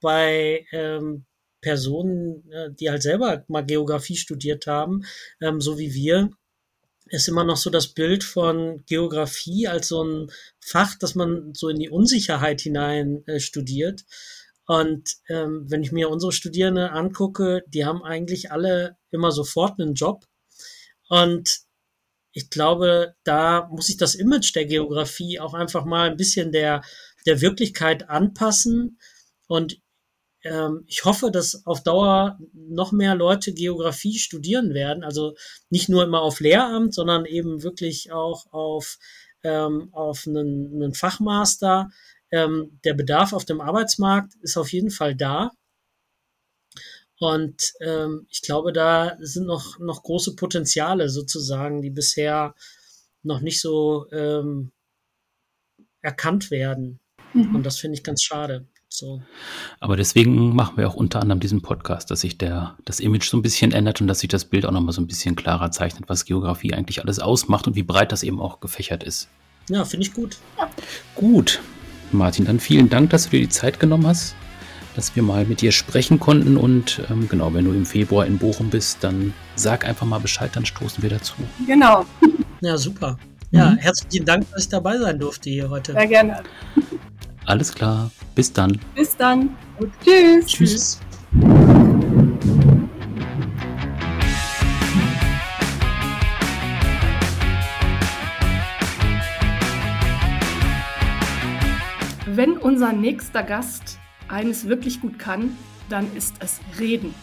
bei 0.00 0.66
ähm, 0.72 1.26
Personen, 1.60 2.50
äh, 2.50 2.70
die 2.72 2.90
halt 2.90 3.02
selber 3.02 3.44
mal 3.48 3.64
Geografie 3.64 4.16
studiert 4.16 4.66
haben, 4.66 5.04
ähm, 5.40 5.60
so 5.60 5.78
wie 5.78 5.92
wir, 5.94 6.30
ist 7.08 7.28
immer 7.28 7.44
noch 7.44 7.56
so 7.56 7.70
das 7.70 7.88
Bild 7.88 8.24
von 8.24 8.84
Geografie 8.86 9.68
als 9.68 9.88
so 9.88 10.02
ein 10.02 10.30
Fach, 10.60 10.94
das 10.98 11.14
man 11.14 11.54
so 11.54 11.68
in 11.68 11.78
die 11.78 11.90
Unsicherheit 11.90 12.60
hinein 12.60 13.22
äh, 13.26 13.40
studiert. 13.40 14.04
Und 14.66 15.14
ähm, 15.28 15.66
wenn 15.68 15.82
ich 15.82 15.92
mir 15.92 16.10
unsere 16.10 16.32
Studierende 16.32 16.90
angucke, 16.90 17.62
die 17.68 17.84
haben 17.84 18.02
eigentlich 18.02 18.50
alle 18.50 18.96
immer 19.10 19.30
sofort 19.30 19.80
einen 19.80 19.94
Job. 19.94 20.24
Und 21.08 21.60
ich 22.32 22.50
glaube, 22.50 23.14
da 23.22 23.68
muss 23.70 23.86
sich 23.86 23.96
das 23.96 24.16
Image 24.16 24.54
der 24.54 24.66
Geografie 24.66 25.38
auch 25.38 25.54
einfach 25.54 25.84
mal 25.84 26.10
ein 26.10 26.16
bisschen 26.16 26.50
der, 26.50 26.82
der 27.24 27.40
Wirklichkeit 27.40 28.10
anpassen. 28.10 28.98
Und 29.46 29.80
ich 30.86 31.04
hoffe, 31.04 31.30
dass 31.30 31.66
auf 31.66 31.82
Dauer 31.82 32.38
noch 32.52 32.92
mehr 32.92 33.14
Leute 33.14 33.52
Geografie 33.52 34.18
studieren 34.18 34.74
werden. 34.74 35.04
Also 35.04 35.34
nicht 35.70 35.88
nur 35.88 36.04
immer 36.04 36.20
auf 36.20 36.40
Lehramt, 36.40 36.94
sondern 36.94 37.24
eben 37.24 37.62
wirklich 37.62 38.12
auch 38.12 38.52
auf, 38.52 38.98
ähm, 39.42 39.88
auf 39.92 40.26
einen, 40.26 40.74
einen 40.74 40.94
Fachmaster, 40.94 41.90
ähm, 42.30 42.78
der 42.84 42.94
Bedarf 42.94 43.32
auf 43.32 43.44
dem 43.44 43.60
Arbeitsmarkt 43.60 44.34
ist 44.42 44.56
auf 44.56 44.72
jeden 44.72 44.90
Fall 44.90 45.14
da. 45.14 45.52
Und 47.18 47.72
ähm, 47.80 48.26
ich 48.28 48.42
glaube, 48.42 48.72
da 48.72 49.16
sind 49.20 49.46
noch, 49.46 49.78
noch 49.78 50.02
große 50.02 50.36
Potenziale 50.36 51.08
sozusagen, 51.08 51.80
die 51.80 51.90
bisher 51.90 52.54
noch 53.22 53.40
nicht 53.40 53.60
so 53.60 54.06
ähm, 54.12 54.72
erkannt 56.02 56.50
werden. 56.50 57.00
Mhm. 57.32 57.56
Und 57.56 57.62
das 57.64 57.78
finde 57.78 57.96
ich 57.96 58.04
ganz 58.04 58.22
schade. 58.22 58.66
So. 58.88 59.20
Aber 59.80 59.96
deswegen 59.96 60.54
machen 60.54 60.76
wir 60.76 60.88
auch 60.88 60.94
unter 60.94 61.20
anderem 61.20 61.40
diesen 61.40 61.60
Podcast, 61.60 62.10
dass 62.10 62.20
sich 62.20 62.38
der, 62.38 62.76
das 62.84 63.00
Image 63.00 63.28
so 63.28 63.36
ein 63.36 63.42
bisschen 63.42 63.72
ändert 63.72 64.00
und 64.00 64.06
dass 64.06 64.20
sich 64.20 64.28
das 64.28 64.44
Bild 64.44 64.64
auch 64.64 64.70
nochmal 64.70 64.92
so 64.92 65.00
ein 65.00 65.06
bisschen 65.06 65.36
klarer 65.36 65.70
zeichnet, 65.70 66.08
was 66.08 66.24
Geografie 66.24 66.72
eigentlich 66.72 67.02
alles 67.02 67.18
ausmacht 67.18 67.66
und 67.66 67.76
wie 67.76 67.82
breit 67.82 68.12
das 68.12 68.22
eben 68.22 68.40
auch 68.40 68.60
gefächert 68.60 69.02
ist. 69.02 69.28
Ja, 69.68 69.84
finde 69.84 70.06
ich 70.06 70.14
gut. 70.14 70.38
Ja. 70.56 70.70
Gut. 71.14 71.60
Martin, 72.12 72.44
dann 72.44 72.60
vielen 72.60 72.88
Dank, 72.88 73.10
dass 73.10 73.24
du 73.24 73.30
dir 73.30 73.40
die 73.40 73.48
Zeit 73.48 73.80
genommen 73.80 74.06
hast, 74.06 74.36
dass 74.94 75.14
wir 75.16 75.22
mal 75.22 75.44
mit 75.44 75.60
dir 75.60 75.72
sprechen 75.72 76.20
konnten. 76.20 76.56
Und 76.56 77.02
ähm, 77.10 77.28
genau, 77.28 77.52
wenn 77.52 77.64
du 77.64 77.72
im 77.72 77.84
Februar 77.84 78.26
in 78.26 78.38
Bochum 78.38 78.70
bist, 78.70 78.98
dann 79.02 79.34
sag 79.56 79.84
einfach 79.84 80.06
mal 80.06 80.20
Bescheid, 80.20 80.50
dann 80.54 80.64
stoßen 80.64 81.02
wir 81.02 81.10
dazu. 81.10 81.34
Genau. 81.66 82.06
Ja, 82.62 82.78
super. 82.78 83.18
Ja, 83.50 83.72
mhm. 83.72 83.78
herzlichen 83.78 84.24
Dank, 84.24 84.50
dass 84.50 84.62
ich 84.62 84.68
dabei 84.68 84.98
sein 84.98 85.18
durfte 85.18 85.50
hier 85.50 85.68
heute. 85.68 85.92
Sehr 85.92 86.06
gerne. 86.06 86.42
Alles 87.46 87.72
klar. 87.72 88.10
Bis 88.34 88.52
dann. 88.52 88.78
Bis 88.94 89.16
dann. 89.16 89.56
Und 89.78 89.92
tschüss. 90.04 90.46
Tschüss. 90.46 91.00
Wenn 102.26 102.58
unser 102.58 102.92
nächster 102.92 103.44
Gast 103.44 103.98
eines 104.28 104.68
wirklich 104.68 105.00
gut 105.00 105.18
kann, 105.18 105.56
dann 105.88 106.14
ist 106.16 106.34
es 106.40 106.60
Reden. 106.80 107.14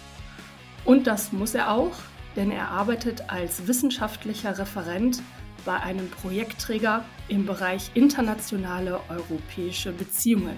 Und 0.86 1.06
das 1.06 1.34
muss 1.34 1.54
er 1.54 1.72
auch, 1.72 1.92
denn 2.38 2.50
er 2.50 2.70
arbeitet 2.70 3.30
als 3.30 3.68
wissenschaftlicher 3.68 4.58
Referent 4.58 5.22
bei 5.66 5.80
einem 5.80 6.10
Projektträger 6.10 7.06
im 7.28 7.46
Bereich 7.46 7.92
internationale 7.94 9.00
europäische 9.10 9.92
Beziehungen. 9.92 10.58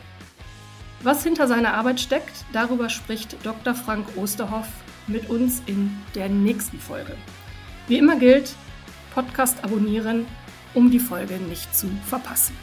Was 1.01 1.23
hinter 1.23 1.47
seiner 1.47 1.73
Arbeit 1.73 1.99
steckt, 1.99 2.45
darüber 2.53 2.89
spricht 2.89 3.37
Dr. 3.43 3.75
Frank 3.75 4.07
Osterhoff 4.15 4.67
mit 5.07 5.29
uns 5.29 5.61
in 5.67 5.95
der 6.15 6.29
nächsten 6.29 6.79
Folge. 6.79 7.15
Wie 7.87 7.97
immer 7.97 8.17
gilt, 8.17 8.55
Podcast 9.13 9.63
abonnieren, 9.63 10.25
um 10.73 10.89
die 10.89 10.99
Folge 10.99 11.35
nicht 11.35 11.75
zu 11.75 11.87
verpassen. 12.05 12.55